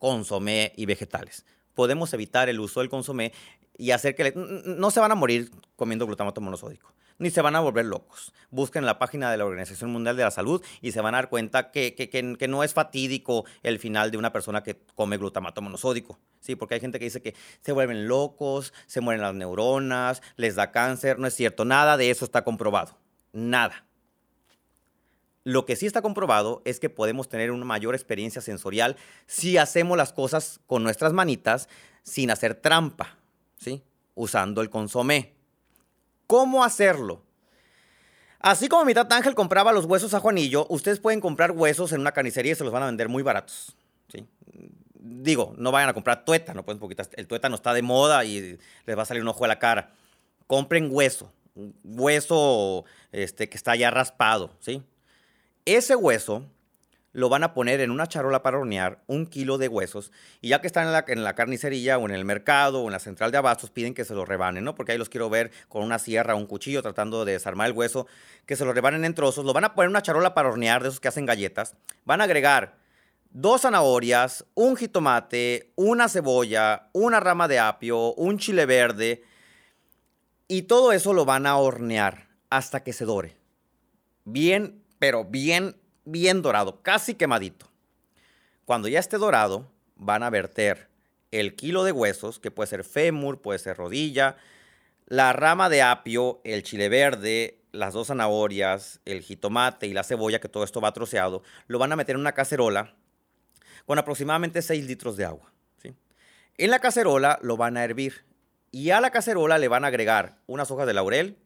consomé 0.00 0.72
y 0.76 0.86
vegetales 0.86 1.44
podemos 1.80 2.12
evitar 2.12 2.50
el 2.50 2.60
uso 2.60 2.80
del 2.80 2.90
consomé 2.90 3.32
y 3.78 3.92
hacer 3.92 4.14
que 4.14 4.34
no 4.34 4.90
se 4.90 5.00
van 5.00 5.12
a 5.12 5.14
morir 5.14 5.50
comiendo 5.76 6.06
glutamato 6.06 6.42
monosódico, 6.42 6.92
ni 7.18 7.30
se 7.30 7.40
van 7.40 7.56
a 7.56 7.60
volver 7.60 7.86
locos. 7.86 8.34
Busquen 8.50 8.84
la 8.84 8.98
página 8.98 9.30
de 9.30 9.38
la 9.38 9.46
Organización 9.46 9.90
Mundial 9.90 10.14
de 10.16 10.24
la 10.24 10.30
Salud 10.30 10.62
y 10.82 10.92
se 10.92 11.00
van 11.00 11.14
a 11.14 11.18
dar 11.18 11.30
cuenta 11.30 11.70
que, 11.70 11.94
que, 11.94 12.10
que, 12.10 12.48
no 12.48 12.62
es 12.62 12.74
fatídico 12.74 13.46
el 13.62 13.78
final 13.78 14.10
de 14.10 14.18
una 14.18 14.30
persona 14.30 14.62
que 14.62 14.76
come 14.94 15.16
glutamato 15.16 15.62
monosódico. 15.62 16.18
Sí, 16.40 16.54
porque 16.54 16.74
hay 16.74 16.80
gente 16.80 16.98
que 16.98 17.06
dice 17.06 17.22
que 17.22 17.34
se 17.62 17.72
vuelven 17.72 18.06
locos, 18.06 18.74
se 18.86 19.00
mueren 19.00 19.22
las 19.22 19.34
neuronas, 19.34 20.20
les 20.36 20.56
da 20.56 20.72
cáncer. 20.72 21.18
No 21.18 21.26
es 21.26 21.34
cierto, 21.34 21.64
nada 21.64 21.96
de 21.96 22.10
eso 22.10 22.26
está 22.26 22.44
comprobado. 22.44 22.98
Nada. 23.32 23.86
Lo 25.44 25.64
que 25.64 25.76
sí 25.76 25.86
está 25.86 26.02
comprobado 26.02 26.60
es 26.64 26.80
que 26.80 26.90
podemos 26.90 27.28
tener 27.28 27.50
una 27.50 27.64
mayor 27.64 27.94
experiencia 27.94 28.42
sensorial 28.42 28.96
si 29.26 29.56
hacemos 29.56 29.96
las 29.96 30.12
cosas 30.12 30.60
con 30.66 30.82
nuestras 30.82 31.12
manitas 31.12 31.68
sin 32.02 32.30
hacer 32.30 32.54
trampa, 32.54 33.16
¿sí? 33.56 33.82
Usando 34.14 34.60
el 34.60 34.68
consomé. 34.68 35.34
¿Cómo 36.26 36.62
hacerlo? 36.62 37.22
Así 38.38 38.68
como 38.68 38.84
mi 38.84 38.94
tata 38.94 39.16
Ángel 39.16 39.34
compraba 39.34 39.72
los 39.72 39.84
huesos 39.84 40.14
a 40.14 40.20
Juanillo, 40.20 40.66
ustedes 40.70 40.98
pueden 40.98 41.20
comprar 41.20 41.52
huesos 41.52 41.92
en 41.92 42.00
una 42.00 42.12
carnicería 42.12 42.52
y 42.52 42.54
se 42.54 42.64
los 42.64 42.72
van 42.72 42.82
a 42.82 42.86
vender 42.86 43.08
muy 43.08 43.22
baratos, 43.22 43.76
¿sí? 44.08 44.26
Digo, 44.94 45.54
no 45.58 45.72
vayan 45.72 45.90
a 45.90 45.94
comprar 45.94 46.24
tuétano, 46.24 46.64
pues 46.64 46.78
porque 46.78 47.02
el 47.16 47.26
tuétano 47.26 47.54
está 47.54 47.74
de 47.74 47.82
moda 47.82 48.24
y 48.24 48.58
les 48.86 48.98
va 48.98 49.02
a 49.02 49.06
salir 49.06 49.22
un 49.22 49.28
ojo 49.28 49.44
a 49.44 49.48
la 49.48 49.58
cara. 49.58 49.90
Compren 50.46 50.88
hueso, 50.90 51.32
hueso 51.84 52.84
este, 53.12 53.48
que 53.48 53.56
está 53.56 53.76
ya 53.76 53.90
raspado, 53.90 54.54
¿sí? 54.60 54.82
Ese 55.64 55.94
hueso 55.94 56.46
lo 57.12 57.28
van 57.28 57.42
a 57.42 57.54
poner 57.54 57.80
en 57.80 57.90
una 57.90 58.06
charola 58.06 58.42
para 58.42 58.58
hornear, 58.58 59.02
un 59.06 59.26
kilo 59.26 59.58
de 59.58 59.68
huesos, 59.68 60.12
y 60.40 60.48
ya 60.50 60.60
que 60.60 60.68
están 60.68 60.86
en 60.86 60.92
la, 60.92 61.04
en 61.08 61.24
la, 61.24 61.34
carnicería 61.34 61.98
o 61.98 62.06
en 62.06 62.14
el 62.14 62.24
mercado 62.24 62.82
o 62.82 62.86
en 62.86 62.92
la 62.92 63.00
central 63.00 63.32
de 63.32 63.38
abastos, 63.38 63.70
piden 63.70 63.94
que 63.94 64.04
se 64.04 64.14
lo 64.14 64.24
rebanen, 64.24 64.62
¿no? 64.62 64.74
Porque 64.74 64.92
ahí 64.92 64.98
los 64.98 65.08
quiero 65.08 65.28
ver 65.28 65.50
con 65.68 65.82
una 65.82 65.98
sierra 65.98 66.34
o 66.34 66.38
un 66.38 66.46
cuchillo 66.46 66.82
tratando 66.82 67.24
de 67.24 67.32
desarmar 67.32 67.68
el 67.68 67.76
hueso, 67.76 68.06
que 68.46 68.56
se 68.56 68.64
lo 68.64 68.72
rebanen 68.72 69.04
en 69.04 69.14
trozos, 69.14 69.44
lo 69.44 69.52
van 69.52 69.64
a 69.64 69.74
poner 69.74 69.86
en 69.86 69.90
una 69.90 70.02
charola 70.02 70.34
para 70.34 70.48
hornear, 70.48 70.82
de 70.82 70.88
esos 70.88 71.00
que 71.00 71.08
hacen 71.08 71.26
galletas, 71.26 71.74
van 72.04 72.20
a 72.20 72.24
agregar 72.24 72.78
dos 73.30 73.62
zanahorias, 73.62 74.44
un 74.54 74.76
jitomate, 74.76 75.72
una 75.76 76.08
cebolla, 76.08 76.90
una 76.92 77.20
rama 77.20 77.48
de 77.48 77.58
apio, 77.58 78.14
un 78.14 78.38
chile 78.38 78.66
verde, 78.66 79.24
y 80.46 80.62
todo 80.62 80.92
eso 80.92 81.12
lo 81.12 81.24
van 81.24 81.46
a 81.46 81.56
hornear 81.56 82.28
hasta 82.50 82.82
que 82.82 82.92
se 82.92 83.04
dore. 83.04 83.36
Bien 84.24 84.82
pero 85.00 85.24
bien, 85.24 85.74
bien 86.04 86.42
dorado, 86.42 86.82
casi 86.82 87.14
quemadito. 87.14 87.66
Cuando 88.66 88.86
ya 88.86 89.00
esté 89.00 89.16
dorado, 89.16 89.72
van 89.96 90.22
a 90.22 90.30
verter 90.30 90.88
el 91.32 91.56
kilo 91.56 91.84
de 91.84 91.90
huesos, 91.90 92.38
que 92.38 92.50
puede 92.50 92.68
ser 92.68 92.84
fémur, 92.84 93.40
puede 93.40 93.58
ser 93.58 93.78
rodilla, 93.78 94.36
la 95.06 95.32
rama 95.32 95.70
de 95.70 95.82
apio, 95.82 96.40
el 96.44 96.62
chile 96.62 96.88
verde, 96.90 97.58
las 97.72 97.94
dos 97.94 98.08
zanahorias, 98.08 99.00
el 99.06 99.22
jitomate 99.22 99.86
y 99.86 99.94
la 99.94 100.04
cebolla, 100.04 100.38
que 100.38 100.48
todo 100.48 100.64
esto 100.64 100.82
va 100.82 100.92
troceado, 100.92 101.42
lo 101.66 101.78
van 101.78 101.92
a 101.92 101.96
meter 101.96 102.14
en 102.14 102.20
una 102.20 102.32
cacerola 102.32 102.94
con 103.86 103.98
aproximadamente 103.98 104.60
6 104.60 104.86
litros 104.86 105.16
de 105.16 105.24
agua. 105.24 105.50
¿sí? 105.82 105.94
En 106.58 106.70
la 106.70 106.78
cacerola 106.78 107.38
lo 107.42 107.56
van 107.56 107.78
a 107.78 107.84
hervir 107.84 108.26
y 108.70 108.90
a 108.90 109.00
la 109.00 109.10
cacerola 109.10 109.56
le 109.56 109.68
van 109.68 109.84
a 109.84 109.88
agregar 109.88 110.36
unas 110.46 110.70
hojas 110.70 110.86
de 110.86 110.92
laurel, 110.92 111.38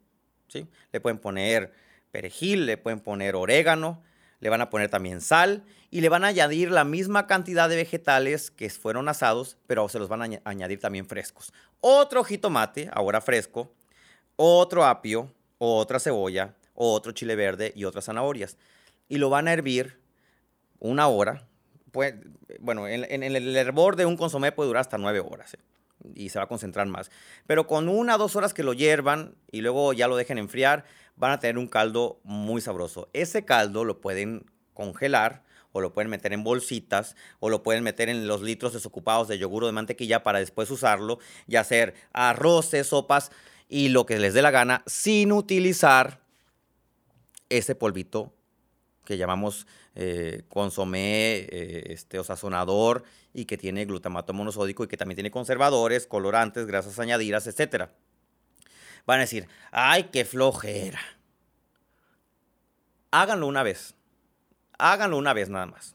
¿sí? 0.49 0.67
le 0.93 1.01
pueden 1.01 1.19
poner 1.19 1.84
perejil, 2.15 2.67
le 2.67 2.77
pueden 2.77 3.01
poner 3.01 3.35
orégano, 3.35 4.01
le 4.39 4.49
van 4.49 4.61
a 4.61 4.71
poner 4.71 4.89
también 4.89 5.21
sal 5.21 5.65
y 5.91 6.01
le 6.01 6.09
van 6.09 6.23
a 6.23 6.29
añadir 6.29 6.71
la 6.71 6.85
misma 6.85 7.27
cantidad 7.27 7.69
de 7.69 7.75
vegetales 7.75 8.53
que 8.53 8.71
fueron 8.71 9.09
asados, 9.09 9.57
pero 9.67 9.89
se 9.89 9.99
los 9.99 10.09
van 10.09 10.23
a 10.23 10.41
añadir 10.45 10.79
también 10.79 11.07
frescos. 11.07 11.53
Otro 11.81 12.23
jitomate, 12.23 12.89
ahora 12.93 13.21
fresco, 13.21 13.73
otro 14.37 14.85
apio, 14.85 15.29
otra 15.59 15.99
cebolla, 15.99 16.55
otro 16.75 17.11
chile 17.11 17.35
verde 17.35 17.73
y 17.75 17.85
otras 17.85 18.05
zanahorias. 18.05 18.59
Y 19.09 19.19
lo 19.19 19.29
van 19.29 19.49
a 19.49 19.53
hervir 19.53 19.99
una 20.79 21.09
hora. 21.09 21.49
bueno, 22.61 22.87
en, 22.87 23.23
el 23.25 23.57
hervor 23.57 23.97
de 23.97 24.07
un 24.07 24.17
consomé 24.17 24.53
puede 24.53 24.69
durar 24.69 24.83
hasta 24.83 24.99
nueve 24.99 25.19
horas. 25.19 25.55
¿eh? 25.55 25.59
Y 26.15 26.29
se 26.29 26.39
va 26.39 26.45
a 26.45 26.49
concentrar 26.49 26.87
más. 26.87 27.11
Pero 27.47 27.67
con 27.67 27.89
una 27.89 28.17
o 28.17 28.19
dos 28.19 28.37
horas 28.37 28.55
que 28.55 28.63
lo 28.63 28.73
hiervan 28.73 29.35
y 29.51 29.61
luego 29.61 29.93
ya 29.93 30.09
lo 30.09 30.17
dejen 30.17 30.39
enfriar, 30.39 30.85
van 31.17 31.33
a 31.33 31.39
tener 31.39 31.59
un 31.59 31.69
caldo 31.69 32.21
muy 32.25 32.61
sabroso. 32.61 33.09
Ese 33.13 33.45
caldo 33.45 33.85
lo 33.85 34.01
pueden 34.01 34.47
congelar 34.75 35.45
o 35.73 35.81
lo 35.81 35.93
pueden 35.93 36.11
meter 36.11 36.33
en 36.33 36.45
bolsitas 36.45 37.17
o 37.41 37.51
lo 37.51 37.63
pueden 37.63 37.83
meter 37.83 38.09
en 38.09 38.29
los 38.29 38.43
litros 38.43 38.73
desocupados 38.73 39.29
de 39.29 39.39
yogur 39.39 39.65
o 39.65 39.67
de 39.67 39.73
mantequilla 39.73 40.23
para 40.23 40.39
después 40.39 40.71
usarlo 40.71 41.19
y 41.49 41.57
hacer 41.57 41.95
arroces, 42.13 42.89
sopas 42.89 43.33
y 43.69 43.89
lo 43.89 44.07
que 44.07 44.19
les 44.19 44.35
dé 44.35 44.43
la 44.43 44.53
gana 44.53 44.83
sin 44.87 45.33
utilizar 45.33 46.21
ese 47.49 47.75
polvito 47.75 48.33
que 49.05 49.17
llamamos 49.17 49.67
eh, 49.97 50.43
consomé, 50.49 51.47
eh, 51.51 51.85
este, 51.91 52.19
o 52.19 52.25
sazonador 52.25 53.05
y 53.33 53.45
que 53.45 53.57
tiene 53.57 53.85
glutamato 53.85 54.33
monosódico 54.33 54.85
y 54.85 54.89
que 54.89 54.97
también 54.97 55.17
tiene 55.17 55.31
conservadores, 55.31 56.07
colorantes, 56.07 56.67
grasas 56.67 56.99
añadidas, 56.99 57.47
etc. 57.47 57.91
Van 59.07 59.19
a 59.19 59.23
decir, 59.23 59.47
ay, 59.71 60.05
qué 60.13 60.25
flojera. 60.25 61.01
Háganlo 63.13 63.47
una 63.47 63.63
vez. 63.63 63.95
Háganlo 64.79 65.17
una 65.17 65.33
vez 65.33 65.49
nada 65.49 65.67
más. 65.67 65.95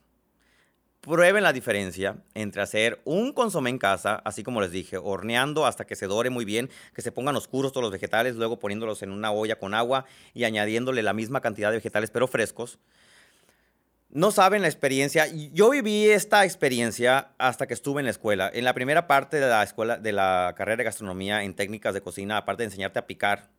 Prueben 1.02 1.44
la 1.44 1.54
diferencia 1.54 2.18
entre 2.34 2.62
hacer 2.62 3.02
un 3.04 3.34
consomé 3.34 3.70
en 3.70 3.80
casa, 3.80 4.22
así 4.26 4.44
como 4.44 4.62
les 4.62 4.72
dije, 4.72 4.98
horneando 4.98 5.66
hasta 5.66 5.86
que 5.86 5.96
se 5.96 6.08
dore 6.08 6.30
muy 6.30 6.46
bien, 6.46 6.70
que 6.94 7.02
se 7.02 7.12
pongan 7.12 7.36
oscuros 7.36 7.72
todos 7.72 7.84
los 7.84 7.92
vegetales, 7.92 8.36
luego 8.36 8.60
poniéndolos 8.60 9.02
en 9.02 9.12
una 9.12 9.32
olla 9.32 9.58
con 9.58 9.74
agua 9.74 10.06
y 10.34 10.44
añadiéndole 10.44 11.02
la 11.04 11.14
misma 11.14 11.42
cantidad 11.42 11.72
de 11.72 11.78
vegetales 11.78 12.12
pero 12.12 12.28
frescos 12.28 12.80
no 14.12 14.32
saben 14.32 14.64
la 14.64 14.68
experiencia. 14.68 15.28
Yo 15.28 15.70
viví 15.70 16.10
esta 16.10 16.44
experiencia 16.44 17.32
hasta 17.38 17.68
que 17.68 17.76
estuve 17.76 18.02
en 18.02 18.06
la 18.06 18.12
escuela. 18.12 18.50
En 18.52 18.64
la 18.64 18.74
primera 18.74 19.08
parte 19.08 19.40
de 19.40 19.48
la 19.48 19.62
escuela, 19.62 19.98
de 19.98 20.12
la 20.12 20.54
carrera 20.58 20.78
de 20.78 20.84
gastronomía 20.84 21.44
en 21.44 21.54
técnicas 21.54 21.94
de 21.94 22.02
cocina, 22.02 22.38
aparte 22.38 22.64
de 22.64 22.66
enseñarte 22.66 23.00
a 23.00 23.06
picar, 23.06 23.52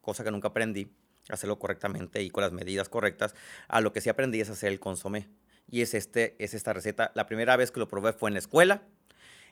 cosa 0.00 0.24
que 0.24 0.30
nunca 0.30 0.48
aprendí, 0.48 0.90
hacerlo 1.28 1.58
correctamente 1.58 2.22
y 2.22 2.30
con 2.30 2.42
las 2.42 2.52
medidas 2.52 2.88
correctas, 2.88 3.34
a 3.68 3.82
lo 3.82 3.92
que 3.92 4.00
sí 4.00 4.08
aprendí 4.08 4.40
es 4.40 4.48
hacer 4.48 4.72
el 4.72 4.80
consomé. 4.80 5.28
Y 5.70 5.82
es, 5.82 5.92
este, 5.92 6.36
es 6.38 6.54
esta 6.54 6.72
receta. 6.72 7.12
La 7.14 7.26
primera 7.26 7.56
vez 7.56 7.70
que 7.70 7.80
lo 7.80 7.88
probé 7.88 8.14
fue 8.14 8.30
en 8.30 8.34
la 8.34 8.40
escuela. 8.40 8.82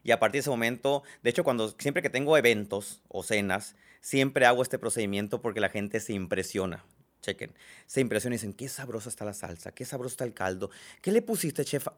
Y 0.02 0.12
a 0.12 0.18
partir 0.18 0.38
de 0.38 0.40
ese 0.40 0.50
momento, 0.50 1.02
de 1.22 1.30
hecho, 1.30 1.44
cuando 1.44 1.74
siempre 1.78 2.02
que 2.02 2.08
tengo 2.08 2.36
eventos 2.38 3.02
o 3.08 3.22
cenas, 3.22 3.76
siempre 4.00 4.46
hago 4.46 4.62
este 4.62 4.78
procedimiento 4.78 5.42
porque 5.42 5.60
la 5.60 5.68
gente 5.68 6.00
se 6.00 6.14
impresiona 6.14 6.84
chequen, 7.26 7.52
se 7.86 8.00
impresionan 8.00 8.34
y 8.34 8.38
dicen, 8.38 8.52
qué 8.52 8.68
sabrosa 8.68 9.08
está 9.08 9.24
la 9.24 9.34
salsa, 9.34 9.72
qué 9.72 9.84
sabroso 9.84 10.12
está 10.14 10.24
el 10.24 10.34
caldo, 10.34 10.70
¿qué 11.02 11.12
le 11.12 11.22
pusiste, 11.22 11.64
chef? 11.64 11.88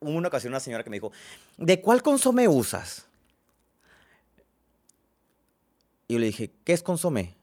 Hubo 0.00 0.10
una 0.10 0.28
ocasión 0.28 0.52
una 0.52 0.60
señora 0.60 0.82
que 0.84 0.90
me 0.90 0.96
dijo, 0.96 1.12
¿de 1.56 1.80
cuál 1.80 2.02
consomé 2.02 2.48
usas? 2.48 3.06
Y 6.08 6.14
yo 6.14 6.18
le 6.18 6.26
dije, 6.26 6.50
¿qué 6.64 6.72
es 6.72 6.82
consomé? 6.82 7.34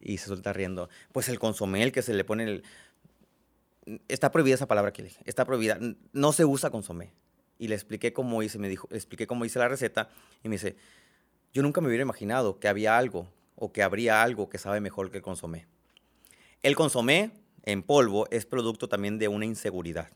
Y 0.00 0.18
se 0.18 0.26
suelta 0.26 0.52
riendo. 0.52 0.88
Pues 1.12 1.28
el 1.28 1.38
consomé, 1.38 1.82
el 1.82 1.92
que 1.92 2.02
se 2.02 2.14
le 2.14 2.24
pone 2.24 2.44
el... 2.44 2.64
Está 4.08 4.30
prohibida 4.30 4.54
esa 4.54 4.66
palabra 4.66 4.92
que 4.92 5.02
le 5.02 5.08
dije. 5.08 5.20
Está 5.24 5.44
prohibida. 5.44 5.78
No 6.12 6.32
se 6.32 6.44
usa 6.44 6.70
consomé. 6.70 7.12
Y 7.58 7.68
le 7.68 7.74
expliqué 7.74 8.12
cómo 8.12 8.42
hice, 8.42 8.58
me 8.58 8.68
dijo, 8.68 8.86
le 8.90 8.96
expliqué 8.96 9.26
cómo 9.26 9.44
hice 9.44 9.58
la 9.58 9.68
receta 9.68 10.10
y 10.44 10.48
me 10.48 10.56
dice, 10.56 10.76
yo 11.52 11.62
nunca 11.62 11.80
me 11.80 11.88
hubiera 11.88 12.02
imaginado 12.02 12.60
que 12.60 12.68
había 12.68 12.96
algo 12.98 13.26
o 13.56 13.72
que 13.72 13.82
habría 13.82 14.22
algo 14.22 14.48
que 14.48 14.58
sabe 14.58 14.80
mejor 14.80 15.10
que 15.10 15.16
el 15.16 15.22
consomé. 15.22 15.66
El 16.66 16.74
consomé 16.74 17.30
en 17.62 17.84
polvo 17.84 18.26
es 18.32 18.44
producto 18.44 18.88
también 18.88 19.20
de 19.20 19.28
una 19.28 19.44
inseguridad. 19.44 20.08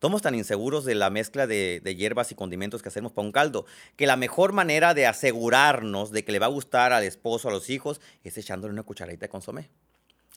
Somos 0.00 0.22
tan 0.22 0.36
inseguros 0.36 0.84
de 0.84 0.94
la 0.94 1.10
mezcla 1.10 1.48
de, 1.48 1.96
hierbas 1.98 2.30
y 2.30 2.36
condimentos 2.36 2.80
que 2.80 2.90
hacemos 2.90 3.10
para 3.10 3.26
un 3.26 3.32
caldo, 3.32 3.66
que 3.96 4.06
la 4.06 4.14
mejor 4.14 4.52
manera 4.52 4.94
de 4.94 5.08
asegurarnos 5.08 6.12
de 6.12 6.24
que 6.24 6.30
le 6.30 6.38
va 6.38 6.46
a 6.46 6.50
gustar 6.50 6.92
al 6.92 7.02
esposo, 7.02 7.48
a 7.48 7.50
los 7.50 7.70
hijos, 7.70 8.00
es 8.22 8.38
echándole 8.38 8.72
una 8.72 8.84
cucharadita 8.84 9.24
de 9.24 9.30
consomé. 9.30 9.68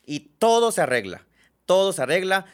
Y 0.07 0.21
todo 0.39 0.71
se 0.71 0.81
arregla, 0.81 1.27
todo 1.67 1.93
se 1.93 2.01
arregla, 2.01 2.47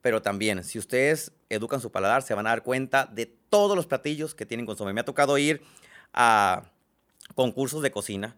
pero 0.00 0.22
también, 0.22 0.62
si 0.62 0.78
ustedes 0.78 1.32
educan 1.48 1.80
su 1.80 1.90
paladar, 1.90 2.22
se 2.22 2.34
van 2.34 2.46
a 2.46 2.50
dar 2.50 2.62
cuenta 2.62 3.06
de 3.06 3.26
todos 3.26 3.74
los 3.74 3.88
platillos 3.88 4.36
que 4.36 4.46
tienen 4.46 4.64
consomé. 4.64 4.92
Me 4.92 5.00
ha 5.00 5.04
tocado 5.04 5.38
ir 5.38 5.60
a 6.12 6.70
concursos 7.34 7.82
de 7.82 7.90
cocina 7.90 8.36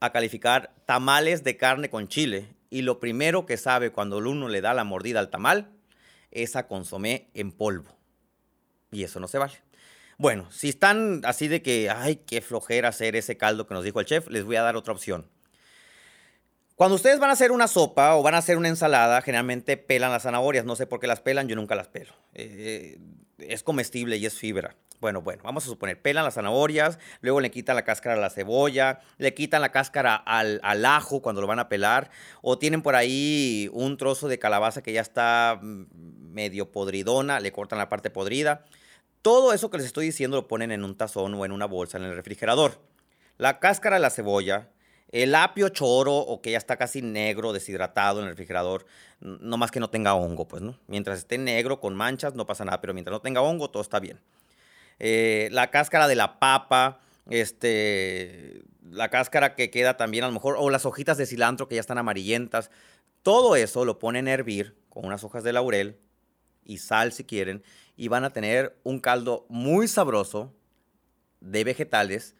a 0.00 0.12
calificar 0.12 0.72
tamales 0.86 1.44
de 1.44 1.58
carne 1.58 1.90
con 1.90 2.08
chile 2.08 2.48
y 2.72 2.80
lo 2.80 3.00
primero 3.00 3.44
que 3.44 3.58
sabe 3.58 3.92
cuando 3.92 4.16
el 4.16 4.26
uno 4.26 4.48
le 4.48 4.62
da 4.62 4.72
la 4.72 4.82
mordida 4.82 5.20
al 5.20 5.28
tamal 5.28 5.68
es 6.30 6.56
a 6.56 6.66
consomé 6.66 7.28
en 7.34 7.52
polvo. 7.52 7.94
Y 8.90 9.04
eso 9.04 9.20
no 9.20 9.28
se 9.28 9.36
vale. 9.36 9.52
Bueno, 10.16 10.50
si 10.50 10.70
están 10.70 11.20
así 11.24 11.48
de 11.48 11.60
que, 11.60 11.90
ay, 11.90 12.22
qué 12.26 12.40
flojera 12.40 12.88
hacer 12.88 13.14
ese 13.14 13.36
caldo 13.36 13.66
que 13.66 13.74
nos 13.74 13.84
dijo 13.84 14.00
el 14.00 14.06
chef, 14.06 14.26
les 14.30 14.44
voy 14.44 14.56
a 14.56 14.62
dar 14.62 14.76
otra 14.76 14.94
opción. 14.94 15.28
Cuando 16.82 16.96
ustedes 16.96 17.20
van 17.20 17.30
a 17.30 17.34
hacer 17.34 17.52
una 17.52 17.68
sopa 17.68 18.16
o 18.16 18.24
van 18.24 18.34
a 18.34 18.38
hacer 18.38 18.56
una 18.56 18.66
ensalada, 18.66 19.22
generalmente 19.22 19.76
pelan 19.76 20.10
las 20.10 20.24
zanahorias. 20.24 20.64
No 20.64 20.74
sé 20.74 20.84
por 20.84 20.98
qué 20.98 21.06
las 21.06 21.20
pelan, 21.20 21.46
yo 21.46 21.54
nunca 21.54 21.76
las 21.76 21.86
pelo. 21.86 22.12
Eh, 22.34 22.98
es 23.38 23.62
comestible 23.62 24.16
y 24.16 24.26
es 24.26 24.34
fibra. 24.34 24.74
Bueno, 25.00 25.22
bueno, 25.22 25.44
vamos 25.44 25.62
a 25.64 25.68
suponer, 25.68 26.02
pelan 26.02 26.24
las 26.24 26.34
zanahorias, 26.34 26.98
luego 27.20 27.40
le 27.40 27.52
quitan 27.52 27.76
la 27.76 27.84
cáscara 27.84 28.16
a 28.16 28.18
la 28.18 28.30
cebolla, 28.30 28.98
le 29.18 29.32
quitan 29.32 29.60
la 29.60 29.70
cáscara 29.70 30.16
al, 30.16 30.58
al, 30.64 30.84
ajo 30.84 31.22
cuando 31.22 31.40
lo 31.40 31.46
van 31.46 31.60
a 31.60 31.68
pelar, 31.68 32.10
o 32.40 32.58
tienen 32.58 32.82
por 32.82 32.96
ahí 32.96 33.70
un 33.72 33.96
trozo 33.96 34.26
de 34.26 34.40
calabaza 34.40 34.82
que 34.82 34.92
ya 34.92 35.02
está 35.02 35.60
mm, 35.62 35.84
medio 36.32 36.72
podridona, 36.72 37.38
le 37.38 37.52
cortan 37.52 37.78
la 37.78 37.88
parte 37.88 38.10
podrida. 38.10 38.64
Todo 39.22 39.52
eso 39.52 39.70
que 39.70 39.76
les 39.76 39.86
estoy 39.86 40.06
diciendo 40.06 40.36
lo 40.36 40.48
ponen 40.48 40.72
en 40.72 40.82
un 40.82 40.96
tazón 40.96 41.32
o 41.34 41.44
en 41.44 41.52
una 41.52 41.66
bolsa 41.66 41.98
en 41.98 42.02
el 42.02 42.16
refrigerador. 42.16 42.80
La 43.38 43.60
cáscara 43.60 43.94
de 43.94 44.02
la 44.02 44.10
cebolla, 44.10 44.68
el 45.12 45.34
apio 45.34 45.68
choro 45.68 46.14
o 46.16 46.40
que 46.40 46.50
ya 46.50 46.58
está 46.58 46.76
casi 46.78 47.02
negro, 47.02 47.52
deshidratado 47.52 48.20
en 48.20 48.24
el 48.24 48.30
refrigerador, 48.30 48.86
no 49.20 49.58
más 49.58 49.70
que 49.70 49.78
no 49.78 49.90
tenga 49.90 50.14
hongo, 50.14 50.48
pues, 50.48 50.62
¿no? 50.62 50.78
Mientras 50.86 51.18
esté 51.18 51.38
negro 51.38 51.80
con 51.80 51.94
manchas 51.94 52.34
no 52.34 52.46
pasa 52.46 52.64
nada, 52.64 52.80
pero 52.80 52.94
mientras 52.94 53.12
no 53.12 53.20
tenga 53.20 53.42
hongo 53.42 53.70
todo 53.70 53.82
está 53.82 54.00
bien. 54.00 54.18
Eh, 54.98 55.48
la 55.52 55.70
cáscara 55.70 56.08
de 56.08 56.14
la 56.14 56.38
papa, 56.38 57.00
este, 57.28 58.62
la 58.90 59.10
cáscara 59.10 59.54
que 59.54 59.70
queda 59.70 59.96
también 59.96 60.24
a 60.24 60.28
lo 60.28 60.32
mejor, 60.32 60.56
o 60.58 60.70
las 60.70 60.86
hojitas 60.86 61.18
de 61.18 61.26
cilantro 61.26 61.68
que 61.68 61.74
ya 61.74 61.80
están 61.80 61.98
amarillentas, 61.98 62.70
todo 63.22 63.54
eso 63.54 63.84
lo 63.84 63.98
ponen 63.98 64.28
a 64.28 64.32
hervir 64.32 64.76
con 64.88 65.04
unas 65.04 65.24
hojas 65.24 65.44
de 65.44 65.52
laurel 65.52 65.98
y 66.64 66.78
sal 66.78 67.12
si 67.12 67.24
quieren, 67.24 67.62
y 67.96 68.08
van 68.08 68.24
a 68.24 68.32
tener 68.32 68.78
un 68.82 68.98
caldo 68.98 69.44
muy 69.48 69.88
sabroso 69.88 70.54
de 71.40 71.64
vegetales 71.64 72.34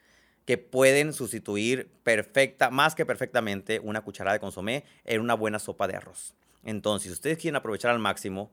que 0.45 0.59
pueden 0.59 1.13
sustituir 1.13 1.91
perfecta, 2.03 2.71
más 2.71 2.95
que 2.95 3.07
perfectamente, 3.07 3.81
una 3.81 4.03
cucharada 4.03 4.35
de 4.35 4.41
consomé 4.41 4.85
en 5.05 5.21
una 5.21 5.35
buena 5.35 5.59
sopa 5.59 5.87
de 5.87 5.97
arroz. 5.97 6.35
Entonces, 6.65 7.09
si 7.09 7.13
ustedes 7.13 7.39
quieren 7.39 7.57
aprovechar 7.57 7.91
al 7.91 7.99
máximo 7.99 8.53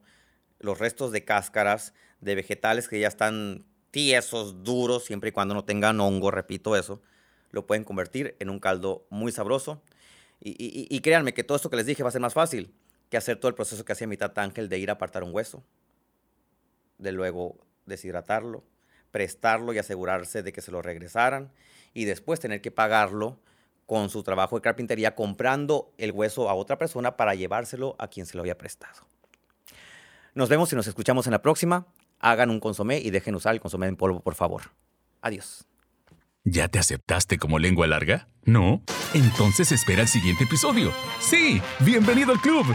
los 0.60 0.78
restos 0.78 1.12
de 1.12 1.24
cáscaras 1.24 1.94
de 2.22 2.36
vegetales 2.36 2.88
que 2.88 3.00
ya 3.00 3.08
están 3.08 3.66
tiesos, 3.92 4.64
duros, 4.64 5.06
siempre 5.06 5.30
y 5.30 5.32
cuando 5.32 5.54
no 5.54 5.66
tengan 5.66 6.00
hongo, 6.00 6.32
repito 6.32 6.76
eso, 6.76 7.02
lo 7.52 7.66
pueden 7.66 7.84
convertir 7.84 8.36
en 8.40 8.50
un 8.50 8.60
caldo 8.60 9.06
muy 9.10 9.32
sabroso. 9.32 9.82
Y, 10.42 10.98
créanme 11.02 11.34
que 11.34 11.44
todo 11.44 11.58
esto 11.58 11.70
que 11.70 11.76
les 11.76 11.86
dije 11.86 12.02
va 12.02 12.10
a 12.10 12.14
ser 12.14 12.22
más 12.22 12.34
fácil 12.34 12.74
que 13.10 13.18
hacer 13.18 13.38
todo 13.38 13.50
el 13.50 13.56
proceso 13.56 13.84
que 13.84 13.92
hacía 13.92 14.08
mi 14.08 14.16
tata 14.16 14.42
Ángel 14.42 14.70
de 14.70 14.78
ir 14.78 14.90
a 14.90 14.94
apartar 14.94 15.24
un 15.24 15.34
hueso, 15.34 15.64
de 16.98 17.12
luego 17.12 17.58
deshidratarlo, 17.86 18.64
prestarlo 19.12 19.74
y 19.74 19.80
asegurarse 19.80 20.44
de 20.44 20.54
que 20.54 20.62
se 20.62 20.72
lo 20.72 20.82
regresaran 20.82 21.52
y 21.94 22.06
después 22.06 22.40
tener 22.40 22.62
que 22.62 22.72
pagarlo 22.72 23.40
con 23.86 24.10
su 24.10 24.22
trabajo 24.22 24.56
de 24.56 24.62
carpintería 24.62 25.16
comprando 25.16 25.92
el 25.98 26.12
hueso 26.12 26.50
a 26.50 26.54
otra 26.54 26.78
persona 26.78 27.18
para 27.18 27.34
llevárselo 27.34 27.96
a 27.98 28.08
quien 28.08 28.26
se 28.26 28.38
lo 28.38 28.42
había 28.42 28.58
prestado. 28.58 29.08
Nos 30.36 30.48
vemos 30.48 30.72
y 30.72 30.76
nos 30.76 30.88
escuchamos 30.88 31.26
en 31.26 31.32
la 31.32 31.42
próxima. 31.42 31.88
Hagan 32.20 32.52
un 32.52 32.60
consomé 32.60 33.00
y 33.00 33.10
dejen 33.10 33.34
usar 33.34 33.54
el 33.54 33.62
consomé 33.62 33.88
en 33.88 33.96
polvo, 33.96 34.20
por 34.20 34.36
favor. 34.36 34.64
Adiós. 35.22 35.66
¿Ya 36.44 36.68
te 36.68 36.80
aceptaste 36.80 37.38
como 37.38 37.60
lengua 37.60 37.88
larga? 37.88 38.28
¿No? 38.44 38.82
Entonces 39.14 39.72
espera 39.72 40.04
el 40.04 40.08
siguiente 40.08 40.44
episodio. 40.44 40.92
Sí, 41.20 41.62
bienvenido 41.80 42.32
al 42.32 42.40
club. 42.40 42.66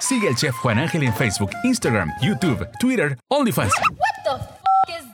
Sigue 0.00 0.28
al 0.28 0.36
chef 0.36 0.54
Juan 0.56 0.78
Ángel 0.78 1.02
en 1.02 1.14
Facebook, 1.14 1.50
Instagram, 1.64 2.10
YouTube, 2.22 2.66
Twitter, 2.78 3.18
OnlyFans. 3.28 3.72